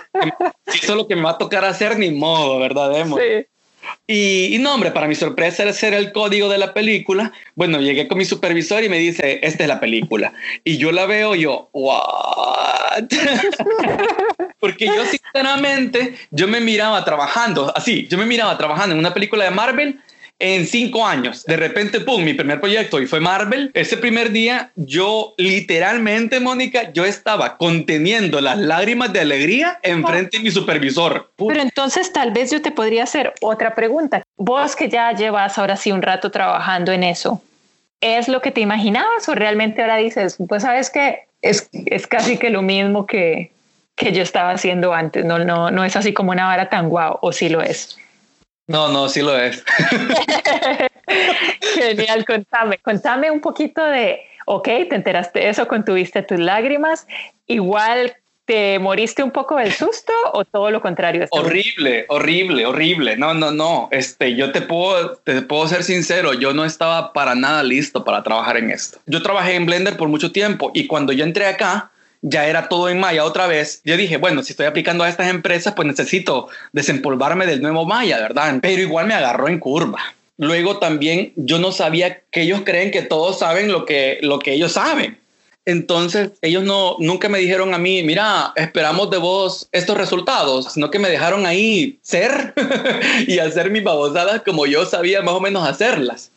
es 0.66 0.90
lo 0.90 1.08
que 1.08 1.16
me 1.16 1.24
va 1.24 1.32
a 1.32 1.38
tocar 1.38 1.66
hacer, 1.66 1.98
ni 1.98 2.12
modo, 2.12 2.60
¿verdad? 2.60 3.06
Sí. 3.06 3.48
Y, 4.08 4.56
y, 4.56 4.60
no, 4.60 4.76
hombre, 4.76 4.92
para 4.92 5.08
mi 5.08 5.16
sorpresa, 5.16 5.64
ese 5.64 5.88
era 5.88 5.98
el 5.98 6.12
código 6.12 6.50
de 6.50 6.58
la 6.58 6.74
película. 6.74 7.32
Bueno, 7.56 7.80
llegué 7.80 8.08
con 8.08 8.18
mi 8.18 8.26
supervisor 8.26 8.84
y 8.84 8.90
me 8.90 9.00
dice, 9.00 9.40
esta 9.42 9.64
es 9.64 9.68
la 9.68 9.80
película. 9.80 10.34
Y 10.64 10.78
yo 10.78 10.92
la 10.92 11.06
veo 11.06 11.36
y 11.36 11.42
yo, 11.42 11.70
¿what? 11.74 13.06
Porque 14.60 14.86
yo 14.86 15.06
sinceramente, 15.06 16.16
yo 16.30 16.48
me 16.48 16.62
miraba 16.62 17.04
trabajando, 17.04 17.72
así, 17.76 18.08
yo 18.08 18.18
me 18.18 18.26
miraba 18.26 18.58
trabajando 18.58 18.94
en 18.94 19.00
una 19.00 19.14
película 19.14 19.46
de 19.46 19.52
Marvel 19.52 20.00
en 20.42 20.66
cinco 20.66 21.06
años. 21.06 21.46
De 21.46 21.56
repente, 21.56 22.02
pum, 22.02 22.24
mi 22.24 22.34
primer 22.34 22.60
proyecto 22.60 23.00
y 23.00 23.06
fue 23.06 23.20
Marvel. 23.20 23.72
Ese 23.76 23.96
primer 23.96 24.32
día, 24.32 24.72
yo 24.76 25.36
literalmente, 25.38 26.40
Mónica, 26.40 26.92
yo 26.92 27.06
estaba 27.06 27.58
conteniendo 27.58 28.42
las 28.42 28.58
lágrimas 28.58 29.14
de 29.14 29.20
alegría 29.22 29.80
enfrente 29.84 30.38
de 30.38 30.44
mi 30.44 30.52
supervisor. 30.52 31.32
Pero 31.38 31.62
entonces, 31.62 32.12
tal 32.12 32.32
vez 32.32 32.52
yo 32.52 32.62
te 32.62 32.72
podría 32.72 33.04
hacer 33.04 33.34
otra 33.42 33.76
pregunta. 33.76 34.24
Vos 34.36 34.76
que 34.76 34.90
ya 34.90 35.12
llevas 35.14 35.58
ahora 35.60 35.78
sí 35.78 35.92
un 35.92 36.02
rato 36.02 36.32
trabajando 36.32 36.92
en 36.92 37.04
eso, 37.04 37.42
¿es 38.02 38.28
lo 38.28 38.42
que 38.42 38.50
te 38.50 38.62
imaginabas 38.62 39.30
o 39.30 39.36
realmente 39.36 39.82
ahora 39.82 39.98
dices, 39.98 40.38
pues 40.50 40.64
sabes 40.64 40.90
que 40.90 41.20
es, 41.44 41.70
es 41.86 42.08
casi 42.08 42.38
que 42.38 42.50
lo 42.50 42.64
mismo 42.64 43.06
que, 43.06 43.52
que 43.96 44.12
yo 44.12 44.24
estaba 44.24 44.52
haciendo 44.52 44.92
antes? 44.92 45.24
No, 45.24 45.38
no, 45.38 45.70
no 45.70 45.84
es 45.84 45.96
así 45.96 46.14
como 46.14 46.32
una 46.32 46.48
vara 46.48 46.68
tan 46.70 46.90
guau, 46.90 47.20
o 47.22 47.32
sí 47.32 47.48
lo 47.48 47.62
es. 47.62 47.98
No, 48.72 48.88
no, 48.88 49.10
sí 49.10 49.22
lo 49.22 49.38
es. 49.38 49.64
Genial, 51.76 52.26
contame, 52.26 52.78
contame 52.78 53.30
un 53.30 53.42
poquito 53.42 53.84
de, 53.84 54.22
ok, 54.46 54.64
te 54.64 54.96
enteraste 54.96 55.40
de 55.40 55.50
eso, 55.50 55.68
contuviste 55.68 56.24
tus 56.24 56.40
lágrimas, 56.40 57.06
igual 57.48 58.16
te 58.46 58.80
moriste 58.80 59.24
un 59.24 59.32
poco 59.32 59.58
del 59.58 59.72
susto 59.72 60.14
o 60.34 60.46
todo 60.46 60.72
lo 60.72 60.82
contrario. 60.82 61.26
Horrible, 61.32 62.06
horrible, 62.10 62.66
horrible. 62.66 63.18
No, 63.18 63.34
no, 63.34 63.52
no. 63.52 63.88
Este, 63.92 64.36
yo 64.36 64.52
te 64.52 64.62
puedo, 64.62 65.18
te 65.18 65.42
puedo 65.42 65.68
ser 65.68 65.84
sincero, 65.84 66.34
yo 66.34 66.54
no 66.54 66.66
estaba 66.66 67.14
para 67.14 67.36
nada 67.36 67.64
listo 67.64 68.04
para 68.04 68.24
trabajar 68.24 68.58
en 68.58 68.72
esto. 68.72 69.00
Yo 69.06 69.22
trabajé 69.22 69.56
en 69.56 69.66
Blender 69.66 69.98
por 69.98 70.10
mucho 70.10 70.32
tiempo 70.32 70.72
y 70.74 70.88
cuando 70.88 71.14
yo 71.14 71.24
entré 71.24 71.46
acá, 71.46 71.92
ya 72.22 72.48
era 72.48 72.70
todo 72.70 72.90
en 72.90 73.00
Maya 73.00 73.26
otra 73.26 73.48
vez. 73.48 73.82
Yo 73.84 73.98
dije, 73.98 74.18
bueno, 74.18 74.44
si 74.44 74.54
estoy 74.54 74.66
aplicando 74.66 75.04
a 75.04 75.10
estas 75.10 75.30
empresas, 75.30 75.74
pues 75.74 75.88
necesito 75.88 76.50
desempolvarme 76.72 77.46
del 77.46 77.62
nuevo 77.62 77.86
Maya, 77.86 78.20
¿verdad? 78.20 78.60
Pero 78.62 78.82
igual 78.82 79.08
me 79.08 79.14
agarró 79.14 79.48
en 79.48 79.60
curva. 79.60 80.00
Luego 80.38 80.78
también 80.78 81.34
yo 81.36 81.60
no 81.60 81.72
sabía 81.72 82.22
que 82.32 82.42
ellos 82.42 82.62
creen 82.64 82.92
que 82.92 83.02
todos 83.02 83.40
saben 83.40 83.72
lo 83.72 83.86
que, 83.86 84.20
lo 84.22 84.40
que 84.40 84.54
ellos 84.54 84.74
saben. 84.74 85.20
Entonces, 85.66 86.32
ellos 86.42 86.64
no, 86.64 86.96
nunca 87.00 87.30
me 87.30 87.38
dijeron 87.38 87.76
a 87.76 87.78
mí, 87.78 88.02
mira, 88.02 88.52
esperamos 88.56 89.12
de 89.12 89.18
vos 89.18 89.70
estos 89.72 89.96
resultados, 89.96 90.74
sino 90.74 90.90
que 90.90 90.98
me 90.98 91.10
dejaron 91.10 91.46
ahí 91.46 92.00
ser 92.02 92.56
y 93.28 93.38
hacer 93.38 93.70
mis 93.70 93.84
babosadas 93.84 94.42
como 94.42 94.66
yo 94.66 94.86
sabía 94.86 95.22
más 95.22 95.36
o 95.36 95.40
menos 95.40 95.68
hacerlas 95.68 96.31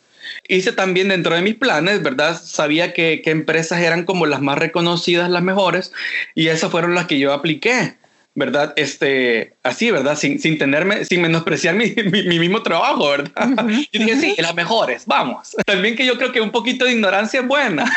hice 0.47 0.71
también 0.71 1.09
dentro 1.09 1.35
de 1.35 1.41
mis 1.41 1.55
planes, 1.55 2.01
¿verdad? 2.03 2.39
Sabía 2.41 2.93
que, 2.93 3.21
empresas 3.25 3.81
eran 3.81 4.05
como 4.05 4.25
las 4.25 4.41
más 4.41 4.57
reconocidas, 4.57 5.29
las 5.29 5.43
mejores, 5.43 5.91
y 6.33 6.47
esas 6.47 6.71
fueron 6.71 6.95
las 6.95 7.05
que 7.05 7.19
yo 7.19 7.33
apliqué. 7.33 7.95
¿verdad? 8.37 8.73
Este, 8.75 9.55
así, 9.63 9.91
¿verdad? 9.91 10.17
Sin, 10.17 10.41
sin 10.41 10.57
tenerme, 10.57 11.05
sin 11.05 11.21
menospreciar 11.21 11.73
mi, 11.75 11.93
mi, 11.93 12.37
mismo 12.37 12.61
trabajo, 12.61 13.09
¿verdad? 13.09 13.65
Y 13.91 13.97
dije, 13.97 14.19
sí, 14.19 14.35
las 14.37 14.53
mejores, 14.53 15.05
vamos. 15.05 15.55
También 15.65 15.95
que 15.95 16.05
yo 16.05 16.17
creo 16.17 16.33
que 16.33 16.41
un 16.41 16.51
poquito 16.51 16.83
de 16.83 16.91
ignorancia 16.91 17.39
es 17.39 17.47
buena. 17.47 17.89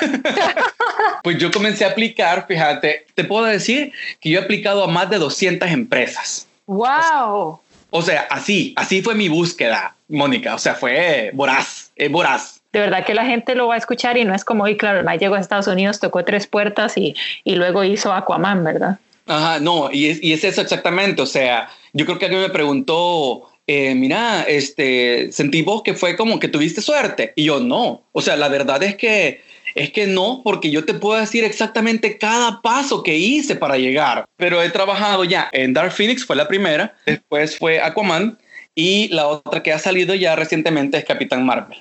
pues 1.24 1.38
yo 1.38 1.50
comencé 1.50 1.84
a 1.84 1.88
aplicar, 1.88 2.46
fíjate, 2.46 3.06
te 3.16 3.24
puedo 3.24 3.46
decir 3.46 3.92
que 4.20 4.30
yo 4.30 4.38
he 4.38 4.44
aplicado 4.44 4.84
a 4.84 4.86
más 4.86 5.10
de 5.10 5.18
200 5.18 5.68
empresas. 5.70 6.46
¡Wow! 6.66 7.60
O 7.90 8.02
sea, 8.02 8.26
así, 8.30 8.74
así 8.76 9.02
fue 9.02 9.14
mi 9.14 9.28
búsqueda, 9.28 9.96
Mónica. 10.08 10.54
O 10.54 10.58
sea, 10.58 10.74
fue 10.74 11.30
voraz 11.32 11.87
es 11.98 12.10
voraz. 12.10 12.60
De 12.72 12.80
verdad 12.80 13.04
que 13.04 13.14
la 13.14 13.24
gente 13.24 13.54
lo 13.54 13.68
va 13.68 13.74
a 13.74 13.78
escuchar 13.78 14.16
y 14.16 14.24
no 14.24 14.34
es 14.34 14.44
como, 14.44 14.68
y 14.68 14.76
claro, 14.76 15.00
el 15.00 15.18
llegó 15.18 15.34
a 15.34 15.40
Estados 15.40 15.66
Unidos, 15.66 16.00
tocó 16.00 16.24
tres 16.24 16.46
puertas 16.46 16.96
y, 16.96 17.14
y 17.44 17.54
luego 17.54 17.84
hizo 17.84 18.12
Aquaman, 18.12 18.62
¿verdad? 18.64 18.98
Ajá, 19.26 19.58
no, 19.60 19.90
y 19.92 20.06
es, 20.06 20.22
y 20.22 20.32
es 20.32 20.44
eso 20.44 20.60
exactamente. 20.60 21.22
O 21.22 21.26
sea, 21.26 21.68
yo 21.92 22.04
creo 22.06 22.18
que 22.18 22.26
alguien 22.26 22.42
me 22.42 22.50
preguntó, 22.50 23.50
eh, 23.66 23.94
mira, 23.94 24.42
este, 24.42 25.30
sentí 25.32 25.62
vos 25.62 25.82
que 25.82 25.94
fue 25.94 26.16
como 26.16 26.38
que 26.38 26.48
tuviste 26.48 26.80
suerte. 26.80 27.32
Y 27.36 27.44
yo 27.44 27.60
no. 27.60 28.02
O 28.12 28.22
sea, 28.22 28.36
la 28.36 28.48
verdad 28.48 28.82
es 28.82 28.96
que 28.96 29.42
es 29.74 29.92
que 29.92 30.06
no, 30.06 30.40
porque 30.42 30.70
yo 30.70 30.84
te 30.84 30.94
puedo 30.94 31.20
decir 31.20 31.44
exactamente 31.44 32.18
cada 32.18 32.62
paso 32.62 33.02
que 33.02 33.16
hice 33.16 33.54
para 33.54 33.76
llegar. 33.76 34.26
Pero 34.36 34.62
he 34.62 34.70
trabajado 34.70 35.24
ya 35.24 35.48
en 35.52 35.72
Dark 35.72 35.92
Phoenix, 35.92 36.24
fue 36.24 36.36
la 36.36 36.48
primera, 36.48 36.94
después 37.06 37.56
fue 37.56 37.80
Aquaman 37.80 38.38
y 38.78 39.08
la 39.08 39.26
otra 39.26 39.60
que 39.60 39.72
ha 39.72 39.78
salido 39.80 40.14
ya 40.14 40.36
recientemente 40.36 40.98
es 40.98 41.04
Capitán 41.04 41.44
Marvel. 41.44 41.78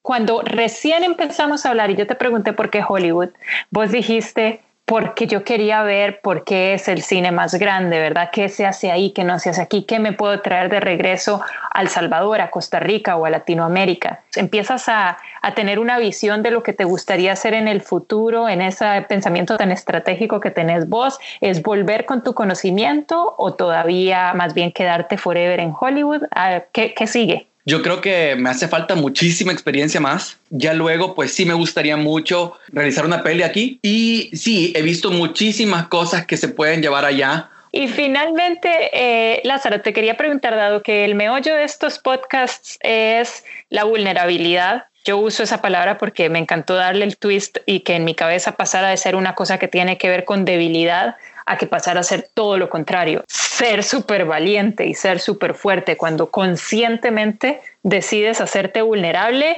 Cuando 0.00 0.40
recién 0.40 1.04
empezamos 1.04 1.66
a 1.66 1.68
hablar 1.68 1.90
y 1.90 1.96
yo 1.96 2.06
te 2.06 2.14
pregunté 2.14 2.54
por 2.54 2.70
qué 2.70 2.82
Hollywood, 2.88 3.28
vos 3.70 3.92
dijiste, 3.92 4.62
porque 4.88 5.26
yo 5.26 5.44
quería 5.44 5.82
ver 5.82 6.22
por 6.22 6.44
qué 6.44 6.72
es 6.72 6.88
el 6.88 7.02
cine 7.02 7.30
más 7.30 7.54
grande, 7.56 7.98
¿verdad? 7.98 8.30
¿Qué 8.32 8.48
se 8.48 8.64
hace 8.64 8.90
ahí, 8.90 9.10
qué 9.10 9.22
no 9.22 9.38
se 9.38 9.50
hace 9.50 9.60
aquí? 9.60 9.82
¿Qué 9.82 9.98
me 9.98 10.14
puedo 10.14 10.40
traer 10.40 10.70
de 10.70 10.80
regreso 10.80 11.42
a 11.70 11.82
El 11.82 11.88
Salvador, 11.88 12.40
a 12.40 12.50
Costa 12.50 12.80
Rica 12.80 13.14
o 13.16 13.26
a 13.26 13.30
Latinoamérica? 13.30 14.22
Empiezas 14.34 14.88
a, 14.88 15.18
a 15.42 15.54
tener 15.54 15.78
una 15.78 15.98
visión 15.98 16.42
de 16.42 16.50
lo 16.50 16.62
que 16.62 16.72
te 16.72 16.84
gustaría 16.84 17.32
hacer 17.32 17.52
en 17.52 17.68
el 17.68 17.82
futuro, 17.82 18.48
en 18.48 18.62
ese 18.62 18.86
pensamiento 19.06 19.58
tan 19.58 19.70
estratégico 19.72 20.40
que 20.40 20.50
tenés 20.50 20.88
vos. 20.88 21.18
¿Es 21.42 21.62
volver 21.62 22.06
con 22.06 22.24
tu 22.24 22.32
conocimiento 22.32 23.34
o 23.36 23.52
todavía 23.52 24.32
más 24.32 24.54
bien 24.54 24.72
quedarte 24.72 25.18
forever 25.18 25.60
en 25.60 25.74
Hollywood? 25.78 26.22
Ah, 26.34 26.62
¿Qué, 26.72 26.94
qué 26.94 27.06
sigue? 27.06 27.46
Yo 27.64 27.82
creo 27.82 28.00
que 28.00 28.34
me 28.36 28.48
hace 28.48 28.68
falta 28.68 28.94
muchísima 28.94 29.52
experiencia 29.52 30.00
más. 30.00 30.38
Ya 30.50 30.72
luego, 30.72 31.14
pues 31.14 31.32
sí 31.32 31.44
me 31.44 31.54
gustaría 31.54 31.96
mucho 31.96 32.54
realizar 32.68 33.04
una 33.04 33.22
peli 33.22 33.42
aquí. 33.42 33.78
Y 33.82 34.30
sí, 34.32 34.72
he 34.74 34.82
visto 34.82 35.10
muchísimas 35.10 35.88
cosas 35.88 36.26
que 36.26 36.36
se 36.36 36.48
pueden 36.48 36.80
llevar 36.80 37.04
allá. 37.04 37.50
Y 37.70 37.88
finalmente, 37.88 38.90
eh, 38.92 39.42
Lázaro, 39.44 39.82
te 39.82 39.92
quería 39.92 40.16
preguntar, 40.16 40.56
dado 40.56 40.82
que 40.82 41.04
el 41.04 41.14
meollo 41.14 41.54
de 41.54 41.64
estos 41.64 41.98
podcasts 41.98 42.78
es 42.80 43.44
la 43.68 43.84
vulnerabilidad, 43.84 44.86
yo 45.08 45.16
uso 45.16 45.42
esa 45.42 45.62
palabra 45.62 45.96
porque 45.96 46.28
me 46.28 46.38
encantó 46.38 46.74
darle 46.74 47.06
el 47.06 47.16
twist 47.16 47.58
y 47.64 47.80
que 47.80 47.96
en 47.96 48.04
mi 48.04 48.14
cabeza 48.14 48.52
pasara 48.56 48.90
de 48.90 48.96
ser 48.98 49.16
una 49.16 49.34
cosa 49.34 49.58
que 49.58 49.66
tiene 49.66 49.96
que 49.96 50.10
ver 50.10 50.26
con 50.26 50.44
debilidad 50.44 51.16
a 51.48 51.56
que 51.56 51.66
pasar 51.66 51.96
a 51.96 52.02
ser 52.02 52.28
todo 52.34 52.58
lo 52.58 52.68
contrario, 52.68 53.24
ser 53.26 53.82
súper 53.82 54.26
valiente 54.26 54.86
y 54.86 54.94
ser 54.94 55.18
súper 55.18 55.54
fuerte 55.54 55.96
cuando 55.96 56.30
conscientemente 56.30 57.60
decides 57.82 58.42
hacerte 58.42 58.82
vulnerable 58.82 59.56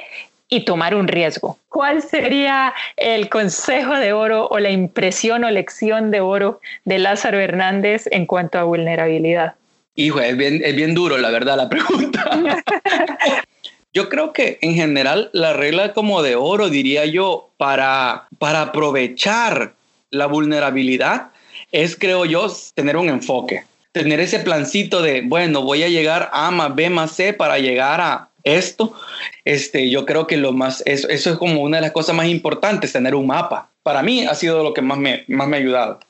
y 0.48 0.64
tomar 0.64 0.94
un 0.94 1.08
riesgo. 1.08 1.58
¿Cuál 1.68 2.02
sería 2.02 2.72
el 2.96 3.28
consejo 3.28 3.94
de 3.94 4.12
oro 4.12 4.46
o 4.48 4.60
la 4.60 4.70
impresión 4.70 5.42
o 5.42 5.50
lección 5.50 6.12
de 6.12 6.20
oro 6.20 6.60
de 6.84 6.98
Lázaro 6.98 7.40
Hernández 7.40 8.06
en 8.12 8.24
cuanto 8.26 8.58
a 8.58 8.62
vulnerabilidad? 8.62 9.54
Hijo, 9.96 10.20
es 10.20 10.36
bien, 10.36 10.60
es 10.64 10.76
bien 10.76 10.94
duro, 10.94 11.18
la 11.18 11.30
verdad, 11.30 11.56
la 11.56 11.68
pregunta. 11.68 12.30
yo 13.92 14.08
creo 14.08 14.32
que 14.32 14.58
en 14.62 14.74
general 14.74 15.30
la 15.32 15.54
regla 15.54 15.92
como 15.92 16.22
de 16.22 16.36
oro, 16.36 16.68
diría 16.68 17.04
yo, 17.04 17.50
para, 17.56 18.28
para 18.38 18.62
aprovechar 18.62 19.74
la 20.10 20.26
vulnerabilidad 20.26 21.30
es, 21.72 21.96
creo 21.96 22.24
yo, 22.24 22.48
tener 22.74 22.96
un 22.96 23.08
enfoque. 23.08 23.64
tener 23.92 24.20
ese 24.20 24.38
plancito 24.38 25.02
de, 25.02 25.22
bueno, 25.22 25.62
voy 25.62 25.82
a 25.82 25.88
llegar 25.88 26.30
a 26.32 26.50
más 26.52 26.74
B 26.74 26.90
más 26.90 27.10
C 27.12 27.32
para 27.32 27.58
llegar 27.58 28.00
a 28.00 28.28
esto, 28.44 28.94
este, 29.44 29.90
yo 29.90 30.06
creo 30.06 30.26
que 30.26 30.36
lo 30.36 30.52
más, 30.52 30.82
eso, 30.86 31.08
eso 31.08 31.30
es 31.30 31.38
como 31.38 31.62
una 31.62 31.78
de 31.78 31.82
las 31.82 31.92
cosas 31.92 32.14
más 32.14 32.26
importantes, 32.26 32.92
tener 32.92 33.14
un 33.14 33.26
mapa. 33.26 33.68
Para 33.82 34.02
mí 34.02 34.24
ha 34.24 34.34
sido 34.34 34.62
lo 34.62 34.74
que 34.74 34.82
más 34.82 34.98
me, 34.98 35.24
más 35.28 35.48
me 35.48 35.56
ha 35.56 35.60
ayudado. 35.60 36.00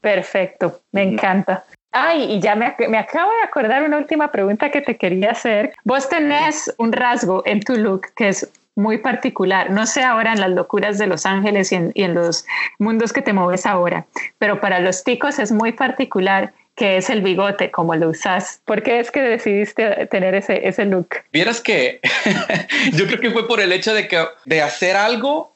Perfecto, 0.00 0.80
me 0.92 1.02
encanta. 1.02 1.64
Ay, 1.90 2.32
y 2.32 2.40
ya 2.40 2.56
me, 2.56 2.74
me, 2.88 2.98
acabo 2.98 3.30
de 3.30 3.42
acordar 3.44 3.84
una 3.84 3.98
última 3.98 4.30
pregunta 4.30 4.70
que 4.70 4.82
te 4.82 4.96
quería 4.96 5.30
hacer. 5.30 5.72
Vos 5.84 6.08
tenés 6.08 6.74
un 6.76 6.92
rasgo 6.92 7.42
en 7.46 7.60
tu 7.60 7.76
look 7.76 8.08
que 8.16 8.28
es 8.28 8.50
muy 8.76 8.98
particular. 8.98 9.70
No 9.70 9.86
sé 9.86 10.02
ahora 10.02 10.32
en 10.32 10.40
las 10.40 10.50
locuras 10.50 10.98
de 10.98 11.06
Los 11.06 11.26
Ángeles 11.26 11.72
y 11.72 11.76
en, 11.76 11.92
y 11.94 12.02
en 12.02 12.14
los 12.14 12.46
mundos 12.78 13.12
que 13.12 13.22
te 13.22 13.32
mueves 13.32 13.66
ahora, 13.66 14.06
pero 14.38 14.60
para 14.60 14.80
los 14.80 15.04
ticos 15.04 15.38
es 15.38 15.52
muy 15.52 15.72
particular 15.72 16.52
que 16.76 16.96
es 16.96 17.08
el 17.08 17.22
bigote, 17.22 17.70
como 17.70 17.94
lo 17.94 18.10
usas. 18.10 18.60
¿Por 18.64 18.82
qué 18.82 18.98
es 18.98 19.10
que 19.10 19.22
decidiste 19.22 20.06
tener 20.06 20.34
ese, 20.34 20.66
ese 20.66 20.84
look? 20.84 21.08
Vieras 21.32 21.60
que 21.60 22.00
yo 22.92 23.06
creo 23.06 23.20
que 23.20 23.30
fue 23.30 23.46
por 23.46 23.60
el 23.60 23.70
hecho 23.72 23.94
de, 23.94 24.08
que, 24.08 24.24
de 24.44 24.60
hacer 24.60 24.96
algo 24.96 25.53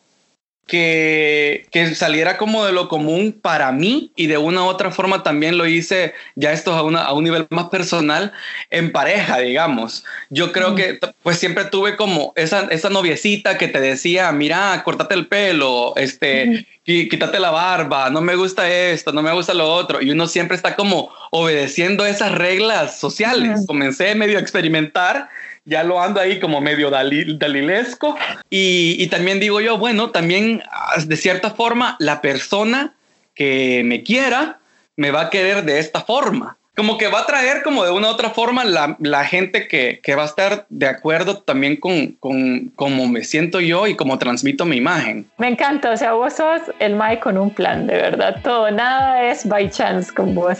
que, 0.68 1.66
que, 1.72 1.94
saliera 1.94 2.36
como 2.36 2.64
de 2.64 2.72
lo 2.72 2.88
común 2.88 3.32
para 3.32 3.72
mí 3.72 4.12
y 4.14 4.26
de 4.26 4.38
una 4.38 4.62
u 4.62 4.66
otra 4.66 4.90
forma 4.90 5.22
también 5.22 5.58
lo 5.58 5.66
hice 5.66 6.14
ya 6.36 6.52
esto 6.52 6.74
a, 6.74 6.82
una, 6.82 7.02
a 7.02 7.12
un 7.14 7.24
nivel 7.24 7.46
más 7.50 7.68
personal 7.70 8.32
en 8.70 8.92
pareja, 8.92 9.38
digamos. 9.38 10.04
Yo 10.30 10.52
creo 10.52 10.74
que 10.74 11.00
pues 11.22 11.38
siempre 11.38 11.64
tuve 11.64 11.96
como 11.96 12.32
esa, 12.36 12.68
esa 12.70 12.90
noviecita 12.90 13.58
que 13.58 13.66
te 13.66 13.80
decía, 13.80 14.30
mira, 14.30 14.82
cortate 14.84 15.14
el 15.14 15.26
pelo, 15.26 15.94
este, 15.96 16.66
y 16.84 17.08
quítate 17.08 17.40
la 17.40 17.50
barba, 17.50 18.10
no 18.10 18.20
me 18.20 18.36
gusta 18.36 18.70
esto, 18.70 19.12
no 19.12 19.22
me 19.22 19.32
gusta 19.32 19.54
lo 19.54 19.72
otro. 19.72 20.00
Y 20.02 20.10
uno 20.10 20.26
siempre 20.26 20.56
está 20.56 20.76
como 20.76 21.10
obedeciendo 21.30 22.06
esas 22.06 22.32
reglas 22.32 22.98
sociales. 22.98 23.64
Comencé 23.66 24.14
medio 24.14 24.38
a 24.38 24.40
experimentar 24.40 25.28
ya 25.68 25.84
lo 25.84 26.00
ando 26.02 26.20
ahí 26.20 26.40
como 26.40 26.60
medio 26.60 26.90
dalilesco. 26.90 28.16
Y, 28.50 28.96
y 28.98 29.06
también 29.08 29.38
digo 29.38 29.60
yo, 29.60 29.78
bueno, 29.78 30.10
también 30.10 30.62
ah, 30.70 30.96
de 31.04 31.16
cierta 31.16 31.50
forma 31.50 31.96
la 32.00 32.20
persona 32.20 32.94
que 33.34 33.82
me 33.84 34.02
quiera 34.02 34.58
me 34.96 35.10
va 35.10 35.22
a 35.22 35.30
querer 35.30 35.64
de 35.64 35.78
esta 35.78 36.00
forma 36.00 36.57
como 36.78 36.96
que 36.96 37.08
va 37.08 37.22
a 37.22 37.26
traer 37.26 37.64
como 37.64 37.84
de 37.84 37.90
una 37.90 38.06
u 38.06 38.10
otra 38.12 38.30
forma 38.30 38.62
la, 38.64 38.96
la 39.00 39.24
gente 39.24 39.66
que, 39.66 39.98
que, 40.00 40.14
va 40.14 40.22
a 40.22 40.26
estar 40.26 40.64
de 40.68 40.86
acuerdo 40.86 41.38
también 41.38 41.74
con, 41.74 42.12
con 42.20 42.68
cómo 42.76 43.08
me 43.08 43.24
siento 43.24 43.58
yo 43.58 43.88
y 43.88 43.96
cómo 43.96 44.16
transmito 44.16 44.64
mi 44.64 44.76
imagen. 44.76 45.28
Me 45.38 45.48
encanta, 45.48 45.90
o 45.90 45.96
sea, 45.96 46.12
vos 46.12 46.34
sos 46.34 46.62
el 46.78 46.94
Mike 46.94 47.18
con 47.18 47.36
un 47.36 47.50
plan, 47.50 47.88
de 47.88 47.96
verdad, 47.96 48.36
todo, 48.44 48.70
nada 48.70 49.24
es 49.24 49.44
by 49.44 49.68
chance 49.70 50.14
con 50.14 50.36
vos. 50.36 50.56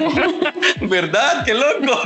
¿Verdad? 0.80 1.44
¡Qué 1.44 1.52
loco! 1.52 2.00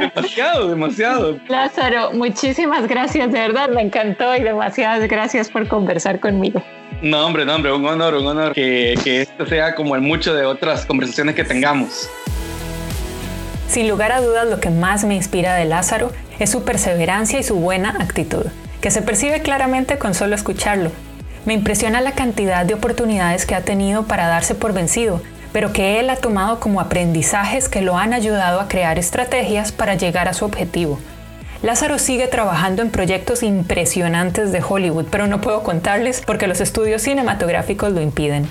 demasiado, 0.16 0.68
demasiado. 0.68 1.38
Lázaro, 1.46 2.10
muchísimas 2.10 2.88
gracias, 2.88 3.30
de 3.30 3.38
verdad, 3.38 3.68
me 3.68 3.82
encantó 3.82 4.34
y 4.34 4.42
demasiadas 4.42 5.08
gracias 5.08 5.48
por 5.48 5.68
conversar 5.68 6.18
conmigo. 6.18 6.60
No, 7.02 7.24
hombre, 7.24 7.44
no, 7.44 7.54
hombre, 7.54 7.72
un 7.72 7.86
honor, 7.86 8.14
un 8.14 8.26
honor 8.26 8.52
que, 8.52 8.98
que 9.04 9.22
esto 9.22 9.46
sea 9.46 9.76
como 9.76 9.94
en 9.94 10.02
mucho 10.02 10.34
de 10.34 10.44
otras 10.44 10.84
conversaciones 10.84 11.36
que 11.36 11.44
tengamos. 11.44 12.10
Sin 13.68 13.86
lugar 13.86 14.12
a 14.12 14.20
dudas, 14.22 14.48
lo 14.48 14.60
que 14.60 14.70
más 14.70 15.04
me 15.04 15.14
inspira 15.14 15.54
de 15.54 15.66
Lázaro 15.66 16.10
es 16.38 16.50
su 16.50 16.64
perseverancia 16.64 17.38
y 17.38 17.42
su 17.42 17.56
buena 17.56 17.90
actitud, 18.00 18.46
que 18.80 18.90
se 18.90 19.02
percibe 19.02 19.42
claramente 19.42 19.98
con 19.98 20.14
solo 20.14 20.34
escucharlo. 20.34 20.90
Me 21.44 21.52
impresiona 21.52 22.00
la 22.00 22.12
cantidad 22.12 22.64
de 22.64 22.74
oportunidades 22.74 23.44
que 23.44 23.54
ha 23.54 23.60
tenido 23.60 24.04
para 24.04 24.26
darse 24.26 24.54
por 24.54 24.72
vencido, 24.72 25.20
pero 25.52 25.72
que 25.72 26.00
él 26.00 26.08
ha 26.08 26.16
tomado 26.16 26.60
como 26.60 26.80
aprendizajes 26.80 27.68
que 27.68 27.82
lo 27.82 27.98
han 27.98 28.14
ayudado 28.14 28.58
a 28.58 28.68
crear 28.68 28.98
estrategias 28.98 29.70
para 29.70 29.94
llegar 29.96 30.28
a 30.28 30.34
su 30.34 30.46
objetivo. 30.46 30.98
Lázaro 31.62 31.98
sigue 31.98 32.26
trabajando 32.26 32.82
en 32.82 32.90
proyectos 32.90 33.42
impresionantes 33.42 34.50
de 34.50 34.62
Hollywood, 34.66 35.06
pero 35.10 35.26
no 35.26 35.40
puedo 35.40 35.62
contarles 35.62 36.22
porque 36.24 36.46
los 36.46 36.60
estudios 36.60 37.02
cinematográficos 37.02 37.92
lo 37.92 38.00
impiden. 38.00 38.48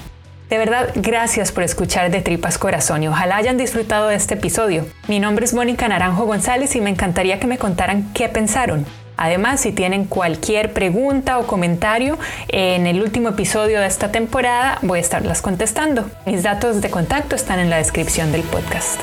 De 0.50 0.58
verdad, 0.58 0.92
gracias 0.96 1.52
por 1.52 1.64
escuchar 1.64 2.10
de 2.10 2.22
Tripas 2.22 2.58
Corazón 2.58 3.04
y 3.04 3.10
ojalá 3.10 3.36
hayan 3.36 3.58
disfrutado 3.58 4.08
de 4.08 4.16
este 4.16 4.36
episodio. 4.36 4.86
Mi 5.10 5.20
nombre 5.20 5.44
es 5.44 5.54
Mónica 5.54 5.90
Naranjo 5.90 6.26
González 6.26 6.74
y 6.76 6.82
me 6.82 6.90
encantaría 6.90 7.40
que 7.40 7.48
me 7.48 7.58
contaran 7.58 8.14
qué 8.14 8.30
pensaron. 8.30 8.86
Además, 9.18 9.62
si 9.62 9.72
tienen 9.74 10.06
cualquier 10.06 10.72
pregunta 10.72 11.40
o 11.40 11.48
comentario 11.48 12.18
en 12.48 12.88
el 12.88 13.02
último 13.02 13.30
episodio 13.30 13.82
de 13.82 13.88
esta 13.88 14.12
temporada, 14.12 14.78
voy 14.84 15.00
a 15.00 15.02
estarlas 15.02 15.42
contestando. 15.42 16.10
Mis 16.26 16.44
datos 16.44 16.82
de 16.82 16.90
contacto 16.92 17.36
están 17.36 17.60
en 17.60 17.70
la 17.70 17.78
descripción 17.78 18.32
del 18.32 18.44
podcast. 18.44 19.02